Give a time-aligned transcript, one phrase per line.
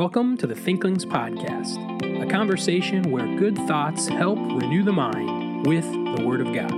[0.00, 1.76] Welcome to the Thinklings Podcast,
[2.22, 6.72] a conversation where good thoughts help renew the mind with the Word of God.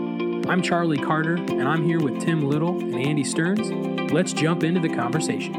[0.49, 3.71] I'm Charlie Carter, and I'm here with Tim Little and Andy Stearns.
[4.11, 5.53] Let's jump into the conversation.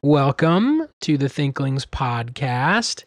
[0.00, 3.02] Welcome to the Thinklings Podcast.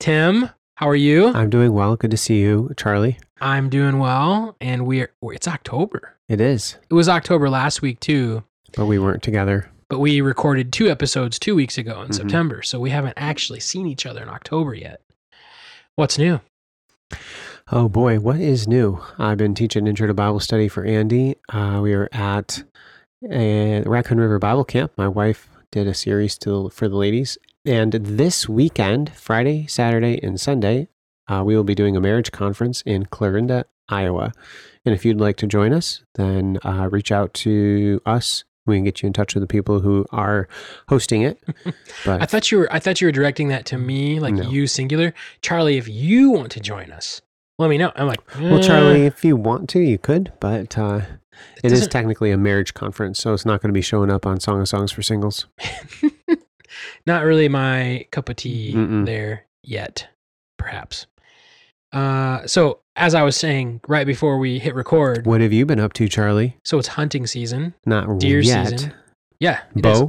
[0.00, 1.28] Tim, how are you?
[1.28, 1.94] I'm doing well.
[1.94, 3.16] Good to see you, Charlie.
[3.40, 6.16] I'm doing well, and we're it's October.
[6.28, 8.42] It is, It was October last week too,
[8.76, 9.70] but we weren't together.
[9.90, 12.14] But we recorded two episodes two weeks ago in Mhm.
[12.14, 15.02] September, so we haven't actually seen each other in October yet.
[15.96, 16.40] What's new?
[17.72, 19.00] Oh boy, what is new?
[19.18, 21.36] I've been teaching Intro to Bible Study for Andy.
[21.52, 22.62] Uh, we are at
[23.30, 24.92] a Raccoon River Bible Camp.
[24.96, 27.36] My wife did a series to, for the ladies.
[27.66, 30.88] And this weekend, Friday, Saturday, and Sunday,
[31.28, 34.32] uh, we will be doing a marriage conference in Clarinda, Iowa.
[34.84, 38.44] And if you'd like to join us, then uh, reach out to us.
[38.70, 40.48] We can get you in touch with the people who are
[40.88, 41.38] hosting it.
[42.06, 44.48] But I thought you were I thought you were directing that to me, like No.
[44.48, 45.12] you singular.
[45.42, 47.20] Charlie, if you want to join us,
[47.58, 47.92] let me know.
[47.94, 51.02] I'm like, Well, "Eh, Charlie, if you want to, you could, but uh,
[51.62, 54.40] it is technically a marriage conference, so it's not going to be showing up on
[54.40, 55.46] Song of Songs for singles.
[57.06, 59.04] not really my cup of tea Mm-mm.
[59.06, 60.08] there yet,
[60.58, 61.06] perhaps.
[61.92, 65.80] Uh, so as I was saying right before we hit record, What have you been
[65.80, 66.56] up to, Charlie?
[66.64, 67.74] so it's hunting season.
[67.86, 68.68] Not Deer yet.
[68.70, 68.94] season.
[69.38, 70.02] Yeah, it is.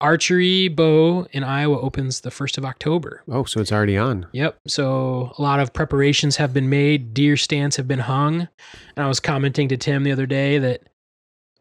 [0.00, 3.22] Archery bow in Iowa opens the first of October.
[3.30, 4.26] Oh, so it's already on.
[4.32, 4.58] Yep.
[4.66, 7.14] So a lot of preparations have been made.
[7.14, 8.48] Deer stands have been hung.
[8.96, 10.82] And I was commenting to Tim the other day that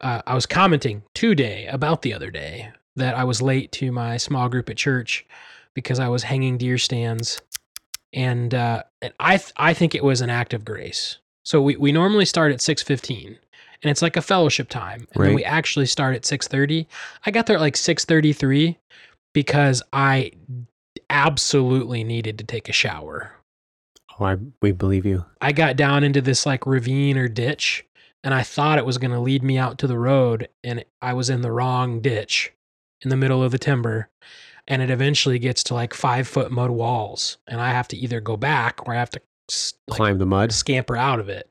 [0.02, 4.18] uh, I was commenting today about the other day that I was late to my
[4.18, 5.24] small group at church
[5.76, 7.40] because I was hanging deer stands.
[8.14, 11.18] And, uh, and I, th- I think it was an act of grace.
[11.46, 13.38] So we, we normally start at 615
[13.84, 15.08] and it's like a fellowship time.
[15.14, 15.36] And then Right.
[15.36, 16.88] we actually start at 630.
[17.26, 18.78] I got there at like 633
[19.34, 20.32] because I
[21.10, 23.32] absolutely needed to take a shower.
[24.20, 25.26] Oh, I we believe you.
[25.42, 27.86] I got down into this like ravine or ditch
[28.24, 31.14] and I thought it was going to lead me out to the road and I
[31.14, 32.52] was in the wrong ditch
[33.02, 34.10] in the middle of the timber
[34.68, 38.20] and it eventually gets to like 5 foot mud walls and I have to either
[38.20, 39.22] go back or I have to
[39.90, 40.52] like, Climb the mud.
[40.52, 41.50] scamper out of it.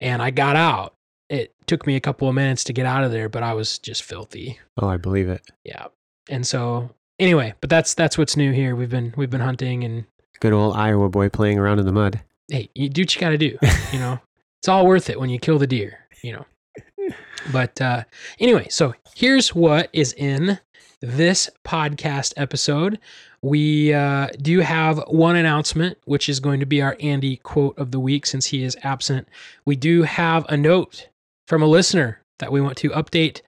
[0.00, 0.94] And I got out.
[1.28, 3.78] It took me a couple of minutes to get out of there, but I was
[3.78, 4.58] just filthy.
[4.80, 5.42] Oh, I believe it.
[5.64, 5.86] Yeah.
[6.30, 8.74] And so anyway, but that's that's what's new here.
[8.76, 10.04] We've been we've been hunting and
[10.40, 12.20] Good old Iowa boy playing around in the mud.
[12.48, 13.58] hey, you do what you got to do.
[13.92, 14.20] You know,
[14.60, 15.98] it's all worth it when you kill the deer.
[16.22, 16.46] You know.
[17.52, 18.04] But uh,
[18.40, 20.58] anyway, so here's what is in
[21.00, 22.98] this podcast episode.
[23.42, 27.90] We uh, do have one announcement, which is going to be our Andy quote of
[27.90, 29.28] the week since he is absent.
[29.64, 31.08] We do have a note
[31.46, 33.42] from a listener that we want to update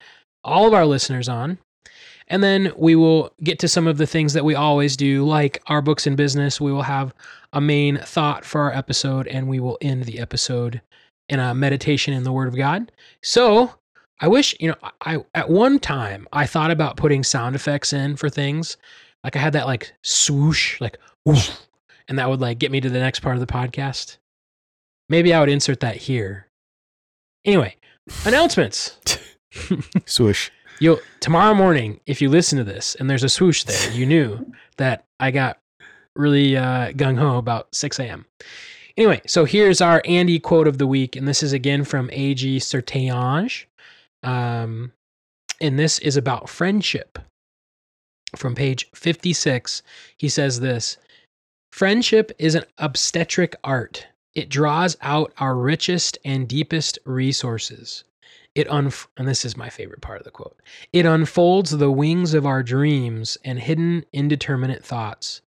[0.45, 1.59] all of our listeners on.
[2.29, 5.61] And then we will get to some of the things that we always do, like
[5.67, 6.61] our books and business.
[6.61, 7.13] We will have
[7.53, 10.81] a main thought for our episode, and we will end the episode
[11.29, 12.93] in a meditation in the Word of God.
[13.23, 13.75] So
[14.21, 18.17] I wish, you know, I at one time I thought about putting sound effects in
[18.17, 18.77] for things.
[19.25, 21.67] Like I had that like swoosh, like woof,
[22.09, 24.19] and that would like get me to the next part of the podcast.
[25.09, 26.47] Maybe I would insert that here.
[27.45, 27.77] Anyway,
[28.25, 28.99] announcements.
[30.07, 30.51] Swoosh.
[30.79, 34.53] You'll tomorrow morning, if you listen to this and there's a swoosh there, you knew
[34.77, 35.59] that I got
[36.15, 38.27] really uh, gung ho about 6 a.m.
[38.97, 42.59] Anyway, so here's our Andy quote of the week, and this is again from A.G.
[42.59, 43.65] Sertillanges.
[44.23, 44.93] Um,
[45.61, 47.19] and this is about friendship.
[48.37, 49.83] From page 56,
[50.17, 50.99] he says this
[51.73, 54.07] Friendship is an obstetric art.
[54.35, 58.05] It draws out our richest and deepest resources.
[58.55, 60.61] It unf- and this is my favorite part of the quote.
[60.93, 65.43] It unfolds the wings of our dreams and hidden indeterminate thoughts.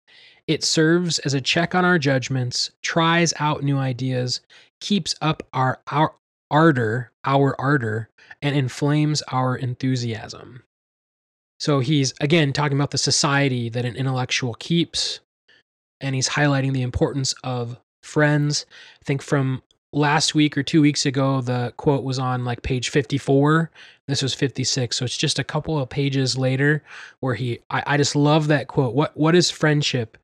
[0.48, 4.42] It serves as a check on our judgments, tries out new ideas,
[4.80, 6.16] keeps up our, our
[6.50, 8.10] ardor, our ardor,
[8.42, 10.64] and inflames our enthusiasm.
[11.60, 15.20] So he's again talking about the society that an intellectual keeps,
[16.00, 18.66] and he's highlighting the importance of friends.
[19.02, 19.62] I think from
[19.94, 23.70] last week or two weeks ago, the quote was on like page 54.
[24.08, 24.98] This was 56.
[24.98, 26.84] So it's just a couple of pages later
[27.20, 28.96] where he, I, I just love that quote.
[28.96, 30.18] What, what is friendship?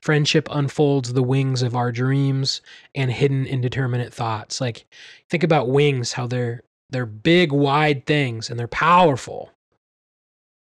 [0.00, 2.62] Friendship unfolds the wings of our dreams
[2.94, 4.60] and hidden indeterminate thoughts.
[4.60, 4.86] Like
[5.28, 9.50] think about wings, how they're, they're big, wide things and they're powerful,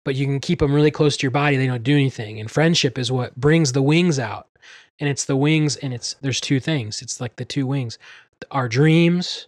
[0.06, 1.58] but you can keep them really close to your body.
[1.58, 2.40] They don't do anything.
[2.40, 4.48] And friendship is what brings the wings out.
[5.00, 7.02] And it's the wings, and it's, there's two things.
[7.02, 7.98] It's like the two wings
[8.50, 9.48] our dreams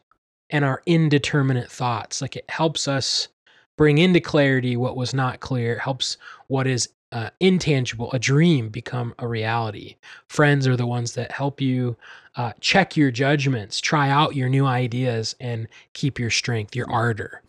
[0.51, 2.21] and our indeterminate thoughts.
[2.21, 3.27] Like it helps us
[3.75, 5.73] bring into clarity what was not clear.
[5.73, 6.17] It helps
[6.47, 9.95] what is uh, intangible, a dream, become a reality.
[10.29, 11.95] Friends are the ones that help you
[12.35, 17.43] uh, check your judgments, try out your new ideas, and keep your strength, your ardor.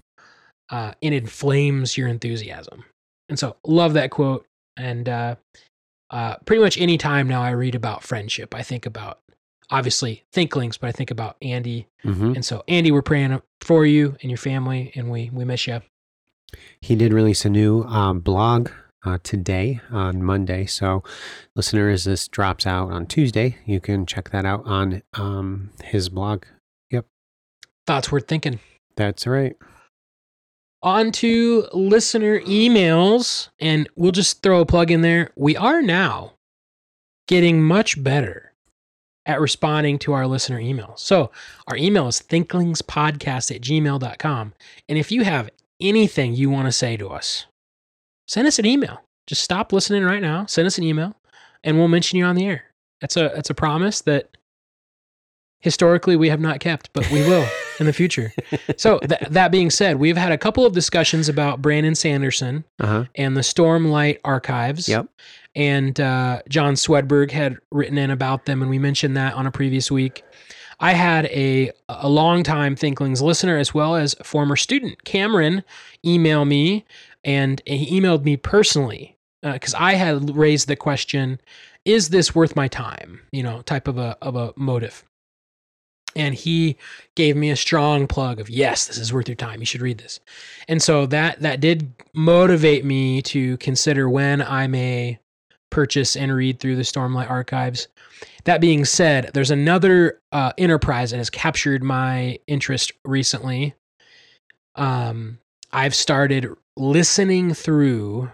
[0.69, 2.85] Uh, it inflames your enthusiasm.
[3.31, 4.45] And so, love that quote.
[4.77, 5.37] And uh,
[6.11, 9.21] uh, pretty much any time now I read about friendship, I think about
[9.71, 11.87] obviously Thinklings, but I think about Andy.
[12.03, 15.67] hmm And so, Andy, we're praying for you and your family, and we we miss
[15.67, 15.81] you.
[16.83, 18.69] He did release a new um, blog
[19.05, 20.67] uh, today on Monday.
[20.67, 21.03] So,
[21.55, 26.09] listener, as this drops out on Tuesday, you can check that out on um, his
[26.09, 26.45] blog.
[26.91, 27.07] Yep.
[27.87, 28.61] Thoughts worth thinking.
[28.97, 29.57] That's right.
[30.83, 35.31] On to listener emails, and we'll just throw a plug in there.
[35.37, 36.35] We are now
[37.27, 38.53] getting much better
[39.27, 40.99] at responding to our listener emails.
[40.99, 41.31] So
[41.67, 44.53] our email is thinklingspodcast at gmail.com.
[44.89, 45.49] And if you have
[45.81, 47.47] anything you want to say to us,
[48.27, 49.01] send us an email.
[49.27, 51.15] Just stop listening right now, send us an email,
[51.63, 52.65] and we'll mention you on the air.
[53.01, 54.37] That's a that's a promise that
[55.61, 57.47] historically we have not kept, but we will
[57.81, 58.33] in the future.
[58.77, 62.87] So th- that being said, we've had a couple of discussions about Brandon Sanderson Uh
[62.87, 63.05] huh.
[63.15, 64.89] and the Stormlight archives.
[64.89, 65.07] Yep.
[65.57, 69.51] And uh, John Swedberg had written in about them, and we mentioned that on a
[69.53, 70.23] previous week.
[70.81, 75.63] I had a a longtime Thinklings listener as well as a former student, Cameron,
[76.05, 76.85] email me,
[77.25, 81.41] and he emailed me personally because I had raised the question:
[81.85, 83.21] Is this worth my time?
[83.33, 85.05] You know, type of a of a motive.
[86.17, 86.77] And he
[87.17, 89.59] gave me a strong plug of yes, this is worth your time.
[89.59, 90.21] You should read this.
[90.69, 95.19] And so that that did motivate me to consider when I may
[95.71, 97.89] purchase and read through the Stormlight archives.
[98.45, 103.75] That being said, there's another uh, enterprise that has captured my interest recently.
[104.77, 105.39] Um,
[105.73, 108.31] I've started listening through.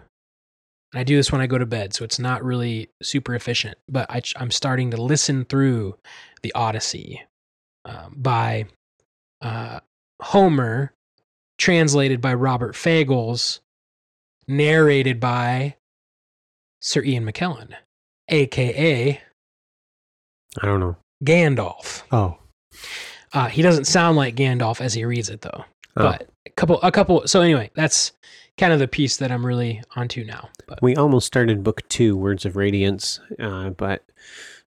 [0.93, 3.79] And I do this when I go to bed, so it's not really super efficient.
[3.89, 5.97] But I, I'm starting to listen through
[6.43, 7.23] the Odyssey
[7.85, 8.67] um, by
[9.41, 9.81] uh,
[10.21, 10.93] Homer,
[11.59, 13.61] translated by Robert Fagles,
[14.49, 15.77] narrated by
[16.81, 17.75] Sir Ian McKellen,
[18.29, 19.21] aka
[20.61, 20.97] I don't know.
[21.25, 22.03] Gandalf.
[22.11, 22.39] Oh.
[23.33, 25.65] Uh, he doesn't sound like Gandalf as he reads it though.
[25.97, 26.05] Oh.
[26.05, 26.29] But
[26.61, 27.27] couple, a couple.
[27.27, 28.13] So anyway, that's
[28.59, 30.49] kind of the piece that I'm really onto now.
[30.67, 34.05] But We almost started book two, Words of Radiance, uh, but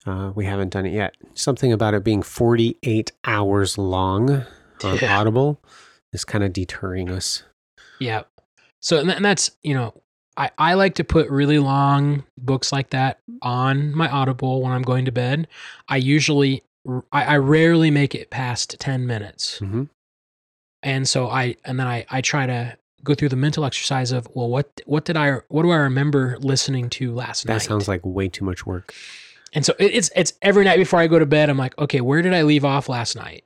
[0.05, 1.15] uh, we haven't done it yet.
[1.33, 4.45] Something about it being 48 hours long
[4.83, 5.17] on Yeah.
[5.17, 5.61] Audible
[6.13, 7.43] is kind of deterring us.
[7.99, 8.23] yeah.
[8.79, 9.93] So and, that- and that's you know.
[10.39, 14.83] I, I like to put really long books like that on my Audible when I'm
[14.83, 15.47] going to bed.
[15.89, 16.61] I usually,
[17.11, 19.57] I, I rarely make it past 10 minutes.
[19.57, 19.85] hmm
[20.83, 24.27] and so i and then i i try to go through the mental exercise of
[24.33, 27.55] well what what did i what do i remember listening to last night?
[27.55, 28.93] That sounds like way too much work.
[29.53, 32.01] and so it, it's it's every night before i go to bed i'm like okay
[32.01, 33.43] where did i leave off last night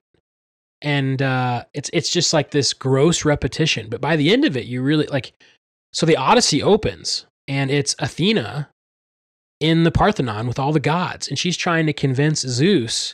[0.81, 4.65] and uh it's it's just like this gross repetition but by the end of it
[4.65, 5.33] you really like
[5.93, 8.69] so the odyssey opens and it's athena
[9.59, 13.13] in the parthenon with all the gods and she's trying to convince zeus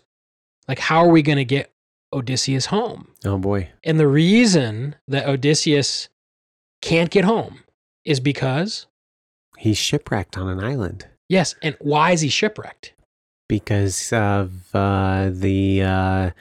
[0.69, 1.71] like how are we going to get
[2.13, 3.69] odysseus home Oh boy.
[3.83, 6.09] and the reason that Odysseus
[6.81, 7.63] can't get home
[8.05, 8.85] is because,
[9.57, 12.93] He's shipwrecked on an island yes, and why is he shipwrecked?
[13.49, 16.31] because of uh, the uh,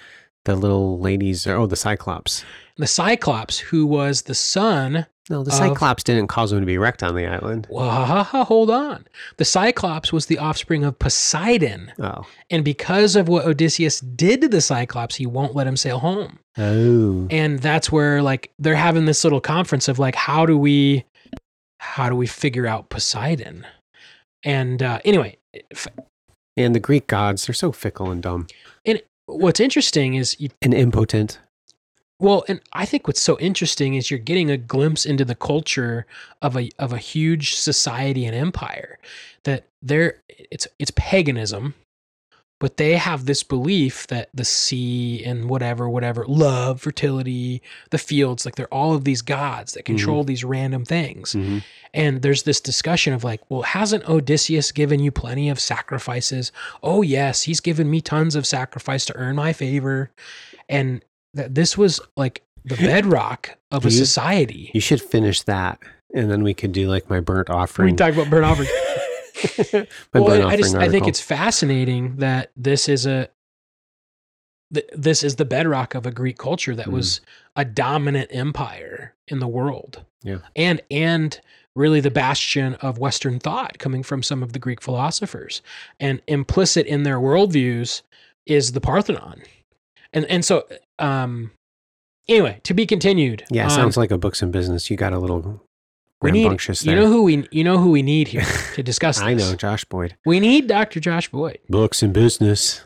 [0.44, 1.46] the little ladies.
[1.46, 2.44] Oh, the Cyclops.
[2.76, 6.78] The Cyclops, who was the son, No, the Of- Cyclops didn't cause him to be
[6.78, 7.66] wrecked on the island.
[7.68, 9.06] well, hold on.
[9.38, 11.92] The Cyclops was the offspring of Poseidon.
[11.98, 12.24] Oh.
[12.48, 16.38] And because of what Odysseus did to the Cyclops, he won't let him sail home.
[16.58, 17.26] Oh.
[17.30, 21.04] And that's where like they're having this little conference of like, how do we,
[21.78, 23.66] how do we figure out Poseidon?
[24.44, 25.38] And uh, anyway,
[25.72, 25.88] f-
[26.56, 28.46] And the Greek gods, they're so fickle and dumb
[28.84, 31.40] And what's interesting is you and impotent.
[32.18, 36.06] Well, and I think what's so interesting is you're getting a glimpse into the culture
[36.40, 38.98] of a of a huge society and empire
[39.44, 41.74] that they're it's it's paganism,
[42.58, 48.46] but they have this belief that the sea and whatever whatever love, fertility, the fields,
[48.46, 51.34] like they're all of these gods that control these random things.
[51.34, 51.62] Mhm.
[51.92, 56.50] And there's this discussion of like, well, hasn't Odysseus given you plenty of sacrifices?
[56.82, 60.10] Oh, yes, he's given me tons of sacrifice to earn my favor.
[60.68, 61.02] And
[61.36, 64.70] that this was like the bedrock of a you- society.
[64.74, 65.78] You should finish that,
[66.14, 67.86] and then we could do like my burnt offering.
[67.86, 67.96] we offering.
[67.96, 68.68] talk about burnt offering.
[70.14, 73.28] my well, burnt and I just offering I think it's fascinating that this is a
[74.72, 76.92] th- this is the bedrock of a Greek culture that Mm.
[76.92, 77.20] was
[77.54, 80.04] a dominant empire in the world.
[80.22, 80.38] Yeah.
[80.54, 81.38] And and
[81.74, 85.60] really the bastion of Western thought coming from some of the Greek philosophers.
[86.00, 88.00] And implicit in their worldviews
[88.46, 89.42] is the Parthenon.
[90.16, 90.66] And and so
[90.98, 91.52] um
[92.28, 93.44] anyway, to be continued.
[93.50, 94.90] Yeah, Um, sounds like a books and business.
[94.90, 95.62] You got a little
[96.22, 98.44] we need you know who we you know who we need here
[98.74, 99.24] to discuss this.
[99.24, 100.16] I know, Josh Boyd.
[100.24, 100.98] We need Dr.
[100.98, 101.58] Josh Boyd.
[101.68, 102.84] Books and business.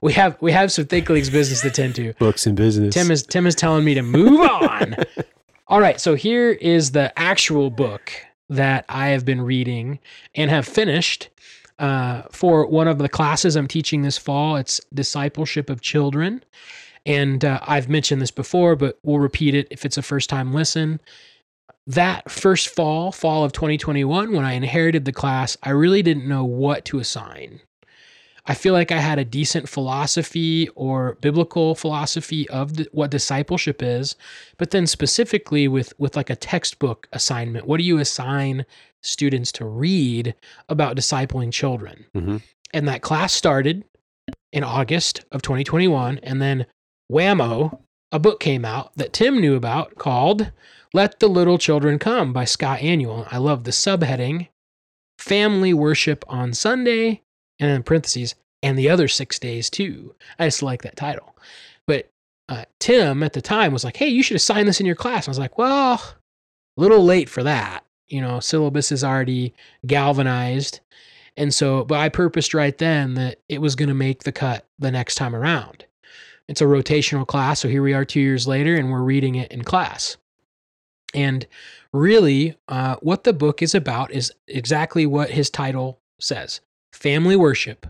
[0.00, 2.14] We have we have some Thinklings business to tend to.
[2.14, 2.94] Books and business.
[2.94, 4.96] Tim is Tim is telling me to move on.
[5.68, 8.12] All right, so here is the actual book
[8.50, 9.98] that I have been reading
[10.34, 11.30] and have finished
[11.78, 14.56] uh, for one of the classes I'm teaching this fall.
[14.56, 16.44] It's discipleship of children,
[17.06, 20.52] and uh, I've mentioned this before, but we'll repeat it if it's a first time
[20.52, 21.00] listen.
[21.86, 26.44] That first fall, fall of 2021, when I inherited the class, I really didn't know
[26.44, 27.60] what to assign.
[28.46, 33.82] I feel like I had a decent philosophy or biblical philosophy of the, what discipleship
[33.82, 34.16] is,
[34.58, 38.66] but then specifically with with like a textbook assignment, what do you assign
[39.02, 40.34] students to read
[40.68, 42.04] about discipling children?
[42.14, 42.42] Mhm.
[42.74, 43.84] And that class started
[44.52, 46.66] in August of 2021, and then
[47.10, 47.80] whammo,
[48.12, 50.52] a book came out that Tim knew about called
[50.92, 53.26] "Let the Little Children Come" by Scott Aniol.
[53.30, 54.48] I love the subheading:
[55.18, 57.22] "Family Worship on Sunday."
[57.58, 60.14] And in parentheses, and the other six days too.
[60.38, 61.36] I just like that title.
[61.86, 62.10] But
[62.48, 65.26] uh, Tim at the time was like, hey, you should assign this in your class.
[65.26, 66.02] And I was like, well,
[66.76, 67.84] a little late for that.
[68.08, 69.54] You know, syllabus is already
[69.86, 70.80] galvanized.
[71.36, 74.66] And so, but I purposed right then that it was going to make the cut
[74.78, 75.84] the next time around.
[76.48, 77.60] It's a rotational class.
[77.60, 80.16] So here we are two years later, and we're reading it in class.
[81.14, 81.46] And
[81.92, 86.60] really, uh, what the book is about is exactly what his title says
[86.94, 87.86] family worship.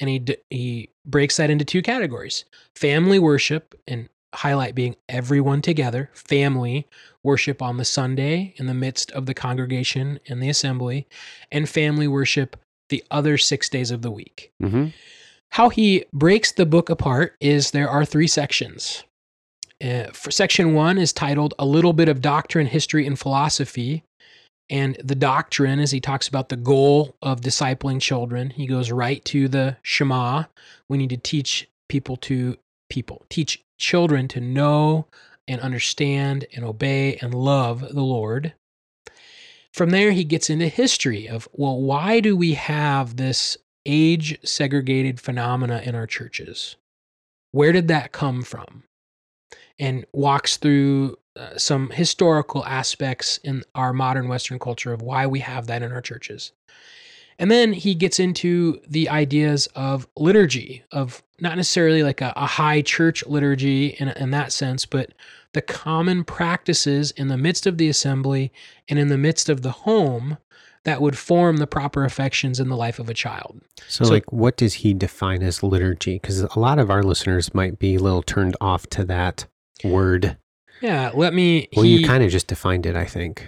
[0.00, 6.10] And he, he breaks that into two categories family worship, and highlight being everyone together,
[6.14, 6.86] family
[7.22, 11.06] worship on the Sunday in the midst of the congregation and the assembly,
[11.50, 12.56] and family worship
[12.88, 14.50] the other six days of the week.
[14.60, 14.86] hmm
[15.50, 19.04] How he breaks the book apart is there are three sections.
[19.84, 24.04] Uh, for section one is titled A Little Bit of Doctrine, History, and Philosophy.
[24.70, 29.22] And the doctrine, as he talks about the goal of discipling children, he goes right
[29.26, 30.44] to the Shema.
[30.88, 32.56] We need to teach people to
[32.88, 35.06] people, teach children to know
[35.48, 38.54] and understand and obey and love the Lord.
[39.74, 45.20] From there, he gets into history of, well, why do we have this age segregated
[45.20, 46.76] phenomena in our churches?
[47.50, 48.84] Where did that come from?
[49.78, 55.40] And walks through uh, some historical aspects in our modern Western culture of why we
[55.40, 56.52] have that in our churches.
[57.38, 62.46] And then he gets into the ideas of liturgy, of not necessarily like a, a
[62.46, 65.12] high church liturgy in, in that sense, but
[65.54, 68.52] the common practices in the midst of the assembly
[68.88, 70.38] and in the midst of the home
[70.84, 73.60] that would form the proper affections in the life of a child.
[73.88, 76.14] So, So- like, what does he define as liturgy?
[76.16, 79.46] Because a lot of our listeners might be a little turned off to that
[79.84, 80.36] word.
[80.82, 81.68] Yeah, let me.
[81.74, 83.46] Well, he, you kind of just defined it, I think.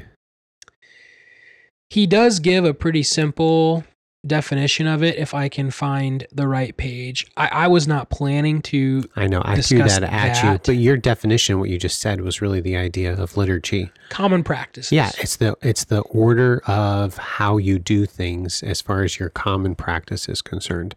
[1.90, 3.84] he does give a pretty simple
[4.26, 7.26] definition of it if I can find the right page.
[7.36, 10.96] I, I was not planning to I know I threw that at you, but your
[10.96, 13.90] definition, what you just said, was really the idea of liturgy.
[14.08, 14.92] common practices.
[14.92, 19.28] Yeah, it's the it's the order of how you do things as far as your
[19.28, 20.94] common practice is concerned.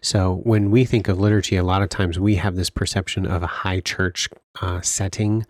[0.00, 3.42] So when we think of liturgy, a lot of times we have this perception of
[3.42, 4.28] a high church
[4.62, 5.46] uh, setting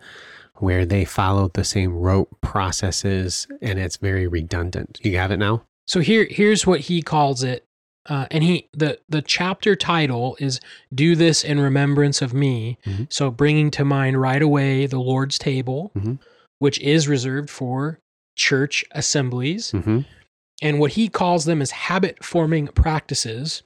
[0.61, 4.99] where they follow the same rote processes and it's very redundant.
[5.03, 5.63] You have it now.
[5.87, 7.65] So here here's what he calls it.
[8.07, 10.59] Uh, and he the the chapter title is
[10.93, 13.11] "Do this in remembrance of me." Mhm.
[13.13, 16.17] So bringing to mind right away the Lord's table, Mhm.
[16.59, 17.99] which is reserved for
[18.35, 19.99] church assemblies, Mm-hmm.
[20.63, 23.61] and what he calls them is habit forming practices.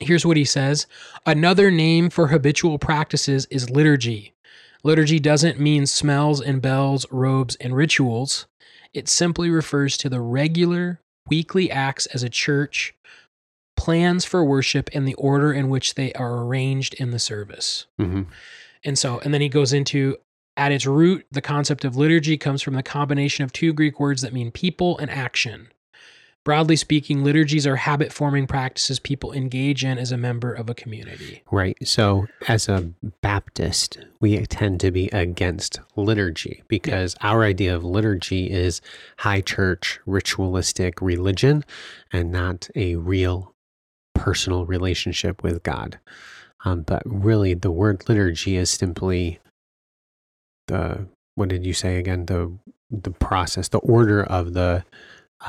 [0.00, 0.86] Here's what he says
[1.26, 4.31] Another name for habitual practices is liturgy.
[4.84, 8.46] Liturgy doesn't mean smells and bells, robes, and rituals.
[8.92, 12.94] It simply refers to the regular weekly acts as a church,
[13.76, 17.86] plans for worship, and the order in which they are arranged in the service.
[18.00, 18.22] Mm-hmm.
[18.84, 20.16] And so, and then he goes into
[20.56, 24.22] at its root, the concept of liturgy comes from the combination of two Greek words
[24.22, 25.68] that mean people and action.
[26.44, 30.74] Broadly speaking, liturgies are habit forming practices people engage in as a member of a
[30.74, 31.40] community.
[31.52, 31.76] Right.
[31.86, 38.50] So, as a Baptist, we tend to be against liturgy because our idea of liturgy
[38.50, 38.80] is
[39.18, 41.64] high church, ritualistic religion
[42.12, 43.54] and not a real
[44.14, 46.00] personal relationship with God.
[46.64, 49.38] Um, but really, the word liturgy is simply
[50.66, 51.06] the
[51.36, 52.26] what did you say again?
[52.26, 52.52] The
[52.90, 54.84] the process, the order of the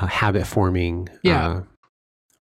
[0.00, 1.08] uh, habit forming.
[1.22, 1.62] Yeah.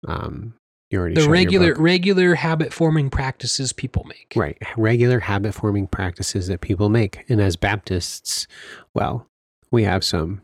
[0.07, 0.55] Uh, um,
[0.91, 4.33] you already The regular regular habit forming practices people make.
[4.37, 8.47] right regular habit forming practices that people make, and as Baptists,
[8.95, 9.27] well,
[9.71, 10.43] we have some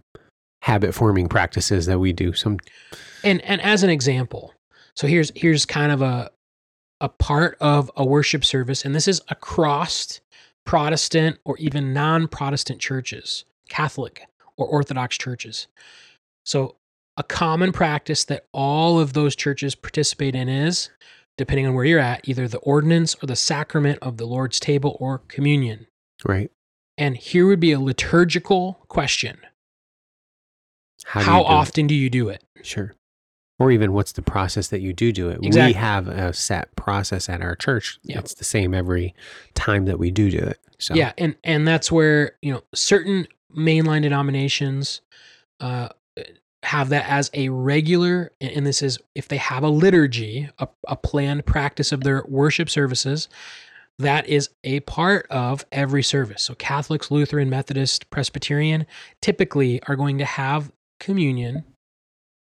[0.62, 2.32] habit forming practices that we do.
[2.32, 2.58] Some
[3.22, 4.54] And and as an example,
[4.96, 6.30] so here's here's kind of a
[7.00, 10.20] a part of a worship service, and this is across
[10.66, 14.26] Protestant or even non-Protestant churches, Catholic
[14.56, 15.68] or Orthodox churches.
[16.44, 16.76] So
[17.20, 20.88] a common practice that all of those churches participate in is,
[21.36, 24.96] depending on where you're at, either the ordinance or the sacrament of the Lord's table
[24.98, 25.86] or communion.
[26.24, 26.50] right.
[26.96, 29.38] And here would be a liturgical question.
[31.04, 31.54] How, How, do you do it?
[31.54, 32.44] often do you do it?
[32.62, 32.94] Sure.
[33.58, 35.40] Or even what's the process that you do do it?
[35.42, 35.68] Exactly.
[35.68, 37.98] We have a set process at our church.
[38.02, 38.18] Yeah.
[38.18, 39.14] It's the same every
[39.54, 40.58] time that we do do it.
[40.78, 45.00] So Yeah, and and that's where you know certain mainline denominations
[45.60, 45.88] uh,
[46.62, 50.96] have that as a regular, and this is if they have a liturgy, a, a
[50.96, 53.28] planned practice of their worship services,
[53.98, 56.42] that is a part of every service.
[56.42, 58.86] So Catholics, Lutheran, Methodist, Presbyterian
[59.20, 61.64] typically are going to have communion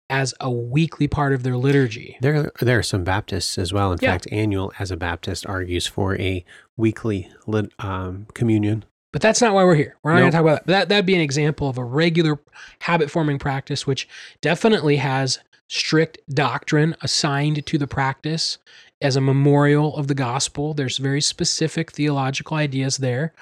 [0.09, 2.17] as a weekly part of their liturgy.
[2.21, 3.91] There, there are some Baptists as well.
[3.91, 4.11] In Yeah.
[4.11, 6.45] fact, Aniol, as a Baptist, argues for a
[6.77, 8.85] weekly lit, um, communion.
[9.13, 9.95] But that's not why we're here.
[10.03, 10.67] We're not going to talk about that.
[10.67, 10.89] that.
[10.89, 12.39] That'd be an example of a regular
[12.79, 14.07] habit forming practice, which
[14.41, 18.57] definitely has strict doctrine assigned to the practice
[19.01, 20.73] as a memorial of the gospel.
[20.73, 23.33] There's very specific theological ideas there,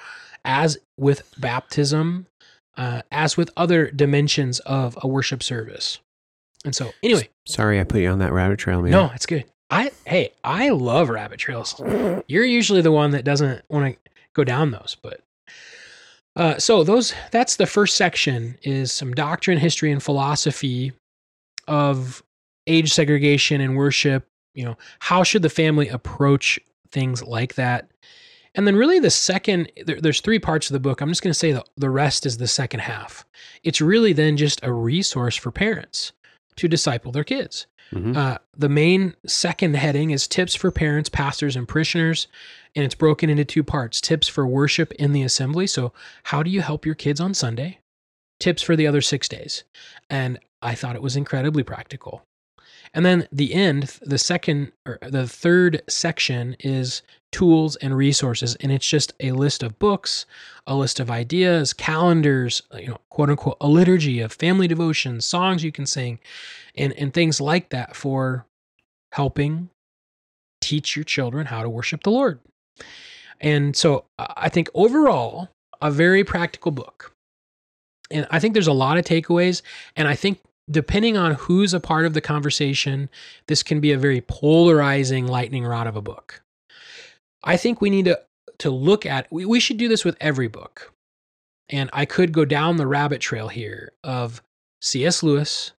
[0.44, 2.26] as with baptism,
[2.76, 5.98] uh, as with other dimensions of a worship service.
[6.64, 8.90] And so, anyway, Sorry, I put you on that rabbit trail, man.
[8.90, 9.44] no, it's good.
[9.70, 11.80] I hey, I love rabbit trails.
[12.28, 15.20] You're usually the one that doesn't want to go down those, but
[16.36, 20.92] uh, so those that's the first section is some doctrine, history, and philosophy
[21.66, 22.22] of
[22.66, 24.26] age segregation and worship.
[24.54, 26.58] You know, how should the family approach
[26.90, 27.90] things like that?
[28.54, 31.02] And then really the second, there, there's three parts of the book.
[31.02, 33.26] I'm just going to say the, the rest is the second half.
[33.62, 36.12] It's really then just a resource for parents
[36.56, 37.66] to disciple their kids.
[37.92, 38.16] Mhm.
[38.16, 42.28] Uh, the main second heading is tips for parents, pastors, and parishioners.
[42.76, 45.66] And it's broken into two parts tips for worship in the assembly.
[45.66, 45.92] So,
[46.24, 47.78] how do you help your kids on Sunday?
[48.38, 49.64] Tips for the other six days.
[50.08, 52.22] And I thought it was incredibly practical.
[52.94, 58.56] And then the end, the second or the third section is tools and resources.
[58.56, 60.26] And it's just a list of books,
[60.66, 65.26] a list of ideas, calendars, uh, you know, quote unquote, a liturgy of family devotions,
[65.26, 66.18] songs you can sing,
[66.76, 68.46] and, and things like that for
[69.12, 69.70] helping
[70.60, 72.40] teach your children how to worship the Lord.
[73.40, 75.48] And so I think overall,
[75.80, 77.12] a very practical book.
[78.10, 79.62] And I think there's a lot of takeaways.
[79.94, 83.08] And I think depending on who's a part of the conversation,
[83.46, 86.42] this can be a very polarizing lightning rod of a book.
[87.44, 88.20] I think we need to,
[88.58, 90.92] to look at, we, we should do this with every book.
[91.68, 94.42] And I could go down the rabbit trail here of
[94.80, 95.22] C.S.
[95.22, 95.72] Lewis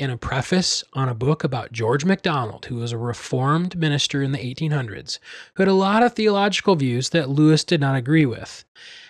[0.00, 4.32] in a preface on a book about George MacDonald, who was a reformed minister in
[4.32, 5.18] the 1800s,
[5.54, 8.64] who had a lot of theological views that Lewis did not agree with.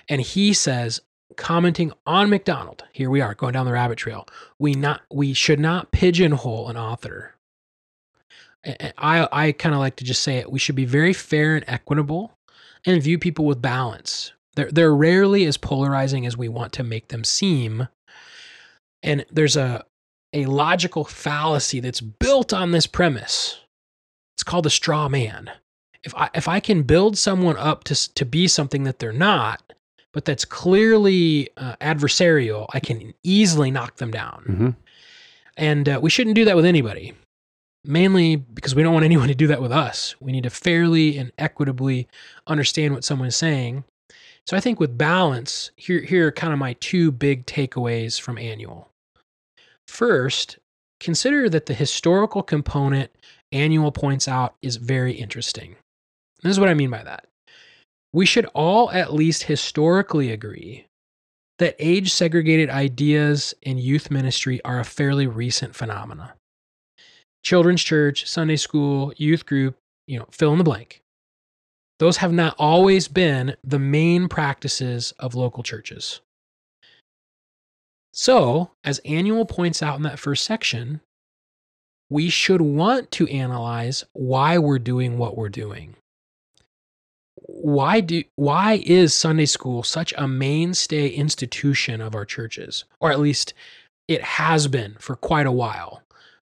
[0.09, 1.01] And he says,
[1.37, 4.27] commenting on MacDonald, here we are going down the rabbit trail.
[4.59, 7.37] We not we should not pigeonhole an author.
[8.99, 10.51] I I kind of like to just say it.
[10.51, 12.33] We should be very fair and equitable,
[12.85, 14.33] and view people with balance.
[14.57, 17.87] They're they're rarely as polarizing as we want to make them seem.
[19.05, 19.85] And there's a
[20.33, 23.59] a logical fallacy that's built on this premise.
[24.37, 25.51] It's called the straw man.
[26.03, 29.73] If I if I can build someone up to to be something that they're not,
[30.13, 34.45] but that's clearly uh, adversarial, I can easily knock them down.
[34.49, 34.77] Mhm.
[35.57, 37.13] And uh, we shouldn't do that with anybody,
[37.85, 40.15] mainly because we don't want anyone to do that with us.
[40.21, 42.09] We need to fairly and equitably
[42.47, 43.85] understand what someone is saying.
[44.47, 48.37] So I think with balance, here, here are kind of my two big takeaways from
[48.37, 48.87] Aniol.
[49.91, 50.59] First,
[51.01, 53.11] consider that the historical component
[53.53, 55.75] Aniol points out is very interesting.
[56.43, 57.27] This is what I mean by that.
[58.13, 60.87] We should all at least historically agree
[61.59, 66.35] that age segregated ideas in youth ministry are a fairly recent phenomena.
[67.45, 69.77] Children's church, Sunday school, youth group,
[70.07, 71.03] you know, fill in the blank.
[71.99, 76.21] Those have not always been the main practices of local churches.
[78.13, 81.01] So, as Aniol points out in that first section,
[82.11, 85.95] we should want to analyze why we're doing what we're doing.
[87.47, 93.21] why do why is Sunday school such a mainstay institution of our churches, or at
[93.21, 93.55] least
[94.09, 96.03] it has been for quite a while?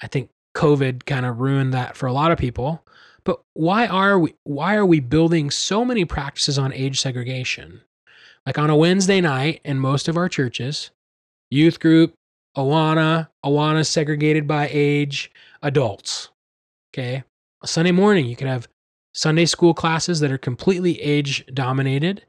[0.01, 2.83] I think COVID kind of ruined that for a lot of people.
[3.23, 7.81] But why are we why are we building so many practices on age segregation?
[8.45, 10.91] Like on a Wednesday night in most of our churches,
[11.49, 12.13] youth group,
[12.55, 15.31] Awana, Awana segregated by age,
[15.61, 16.29] adults.
[16.93, 17.23] Okay.
[17.61, 18.67] A Sunday morning, you could have
[19.13, 22.23] Sunday school classes that are completely age dominated.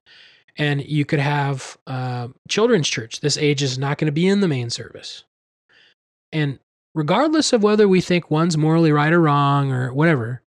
[0.56, 3.20] And you could have uh, children's church.
[3.20, 5.24] This age is not going to be in the main service.
[6.32, 6.58] And
[6.94, 10.42] regardless of whether we think one's morally right or wrong or whatever,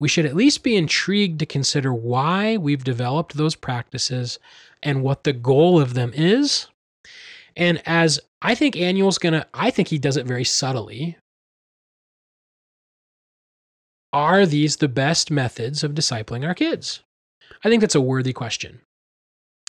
[0.00, 4.38] we should at least be intrigued to consider why we've developed those practices
[4.82, 6.68] and what the goal of them is.
[7.58, 11.18] And as I think Aniol's gonna, I think he does it very subtly.
[14.12, 17.00] Are these the best methods of discipling our kids?
[17.64, 18.80] I think that's a worthy question.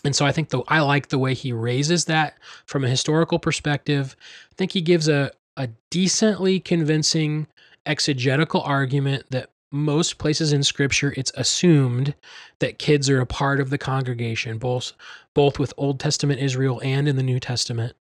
[0.06, 3.40] And so I think though I like the way he raises that from a historical
[3.40, 4.16] perspective.
[4.52, 7.48] I think he gives a, a decently convincing
[7.86, 12.16] exegetical argument that most places in scripture it's assumed
[12.60, 14.94] that kids are a part of the congregation both
[15.36, 17.96] both with old testament israel and in the new testament.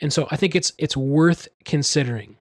[0.00, 2.36] And so i think it's it's worth considering.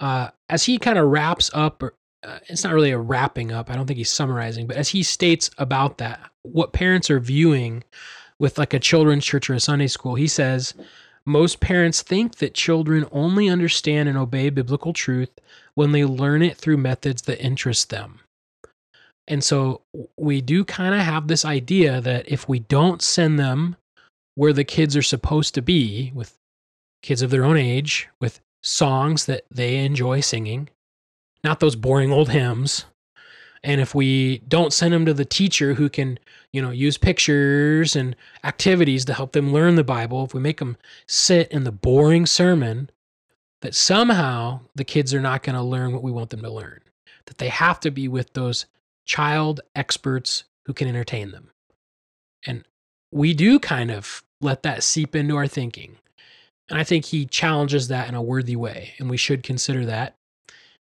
[0.00, 3.70] Uh, as he kind of wraps up or uh, it's not really a wrapping up
[3.70, 7.82] i don't think he's summarizing but as he states about that what parents are viewing
[8.38, 10.74] with like a children's church or a sunday school he says
[11.26, 15.30] most parents think that children only understand and obey biblical truth
[15.78, 18.18] when they learn it through methods that interest them.
[19.28, 19.82] And so
[20.16, 23.76] we do kind of have this idea that if we don't send them
[24.34, 26.34] where the kids are supposed to be, with
[27.00, 30.68] kids of their own age, with songs that they enjoy singing,
[31.44, 32.84] not those boring old hymns,
[33.62, 36.18] and if we don't send them to the teacher who can,
[36.52, 40.58] you know, use pictures and activities to help them learn the Bible, if we make
[40.58, 42.90] them sit in the boring sermon,
[43.62, 46.80] that somehow the kids are not going to learn what we want them to learn.
[47.26, 48.66] That they have to be with those
[49.04, 51.50] child experts who can entertain them.
[52.46, 52.64] And
[53.10, 55.96] we do kind of let that seep into our thinking.
[56.68, 60.14] And I think he challenges that in a worthy way, and we should consider that.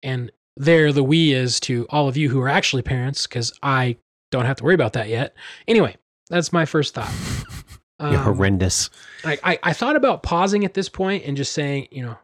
[0.04, 3.98] And there, the we is to all of you who are actually parents, because I
[4.30, 5.36] don't have to worry about that yet.
[5.68, 5.98] Anyway,
[6.30, 7.14] that's my first thought.
[8.02, 8.90] Um, You're horrendous.
[9.24, 12.18] I, I, I thought about pausing at this point and just saying, you know,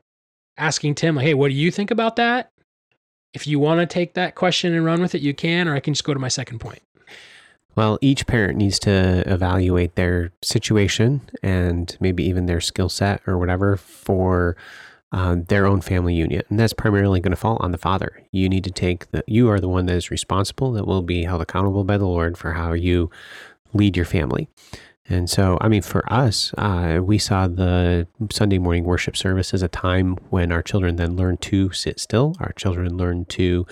[0.58, 2.52] asking Tim, like, hey, what do you think about that?
[3.34, 5.80] If you want to take that question and run with it, you can, or I
[5.80, 6.82] can just go to my second point.
[7.76, 13.38] Well, each parent needs to evaluate their situation and maybe even their skill set or
[13.38, 14.58] whatever for
[15.12, 16.42] uh, their own family union.
[16.50, 18.24] And that's primarily going to fall on the father.
[18.32, 21.24] You need to take the, you are the one that is responsible, that will be
[21.26, 23.12] held accountable by the Lord for how you
[23.74, 24.50] lead your family.
[25.10, 29.62] And so, I mean, for us, uh, we saw the Sunday morning worship service as
[29.62, 32.36] a time when our children then learn to sit still.
[32.40, 33.66] Our children learn to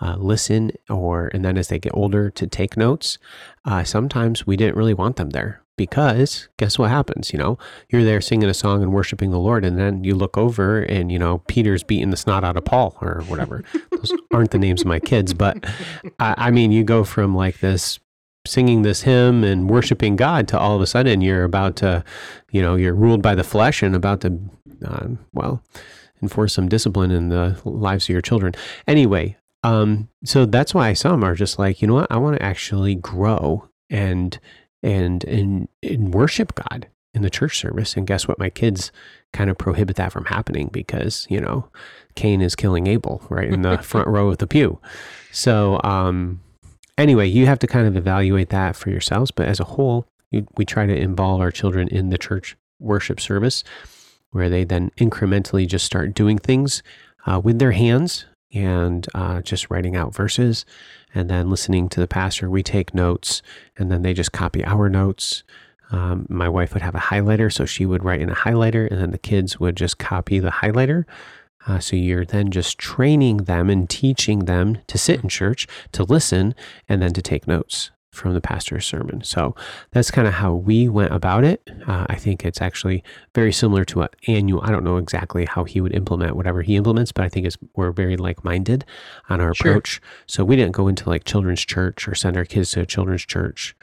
[0.00, 3.18] uh, listen, or and then as they get older, to take notes.
[3.64, 7.32] Uh, sometimes we didn't really want them there because guess what happens?
[7.32, 10.38] You know, you're there singing a song and worshiping the Lord, and then you look
[10.38, 13.62] over and you know Peter's beating the snot out of Paul or whatever.
[13.90, 15.64] Those aren't the names of my kids, but
[16.18, 17.98] I, I mean, you go from like this
[18.46, 22.04] singing this hymn and worshiping God to all of a sudden you're about to,
[22.50, 24.38] you know, you're ruled by the flesh and about to,
[24.84, 25.62] uh, well,
[26.22, 28.54] enforce some discipline in the lives of your children.
[28.86, 32.42] Anyway, um, so that's why some are just like, you know what, I want to
[32.42, 34.38] actually grow and
[34.82, 37.96] and and, and worship God in the church service.
[37.96, 38.38] And guess what?
[38.38, 38.92] My kids
[39.32, 41.68] kind of prohibit that from happening because you know
[42.14, 44.78] Cain is killing Abel right in the front row of the pew.
[45.32, 46.40] So um,
[46.98, 49.30] anyway, you have to kind of evaluate that for yourselves.
[49.30, 53.20] But as a whole, you, we try to involve our children in the church worship
[53.20, 53.64] service
[54.30, 56.82] where they then incrementally just start doing things
[57.26, 60.64] uh, with their hands and uh, just writing out verses
[61.14, 62.50] and then listening to the pastor.
[62.50, 63.40] We take notes
[63.76, 65.42] and then they just copy our notes.
[65.90, 69.00] Um, my wife would have a highlighter, so she would write in a highlighter, and
[69.00, 71.04] then the kids would just copy the highlighter.
[71.66, 76.04] Uh, so you're then just training them and teaching them to sit in church, to
[76.04, 76.54] listen,
[76.88, 79.22] and then to take notes from the pastor's sermon.
[79.22, 79.54] So
[79.92, 81.68] that's kind of how we went about it.
[81.86, 84.60] Uh, I think it's actually very similar to what Aniol.
[84.62, 87.58] I don't know exactly how he would implement whatever he implements, but I think it's,
[87.74, 88.84] we're very like minded
[89.28, 89.72] on our sure.
[89.72, 90.00] approach.
[90.26, 93.26] So we didn't go into like children's church or send our kids to a children's
[93.26, 93.76] church.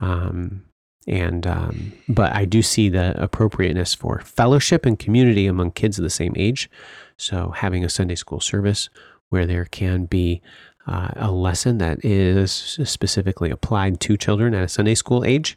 [0.00, 0.64] Um,
[1.06, 6.02] and um, but I do see the appropriateness for fellowship and community among kids of
[6.02, 6.68] the same age.
[7.18, 8.88] So having a Sunday school service
[9.30, 10.42] where there can be
[10.86, 12.52] uh, a lesson that is
[12.84, 15.56] specifically applied to children at a Sunday school age,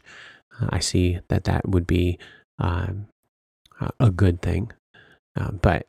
[0.60, 2.18] uh, I see that that would be
[2.58, 3.06] um,
[3.98, 4.72] a good thing.
[5.38, 5.86] Uh, but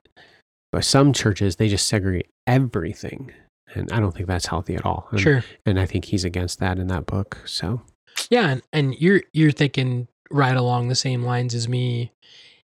[0.71, 3.31] but some churches they just segregate everything,
[3.73, 5.07] and I don't think that's healthy at all.
[5.11, 5.43] And, Sure.
[5.65, 7.39] and I think he's against that in that book.
[7.45, 7.81] So
[8.29, 12.11] Yeah, and, and you're you're thinking right along the same lines as me.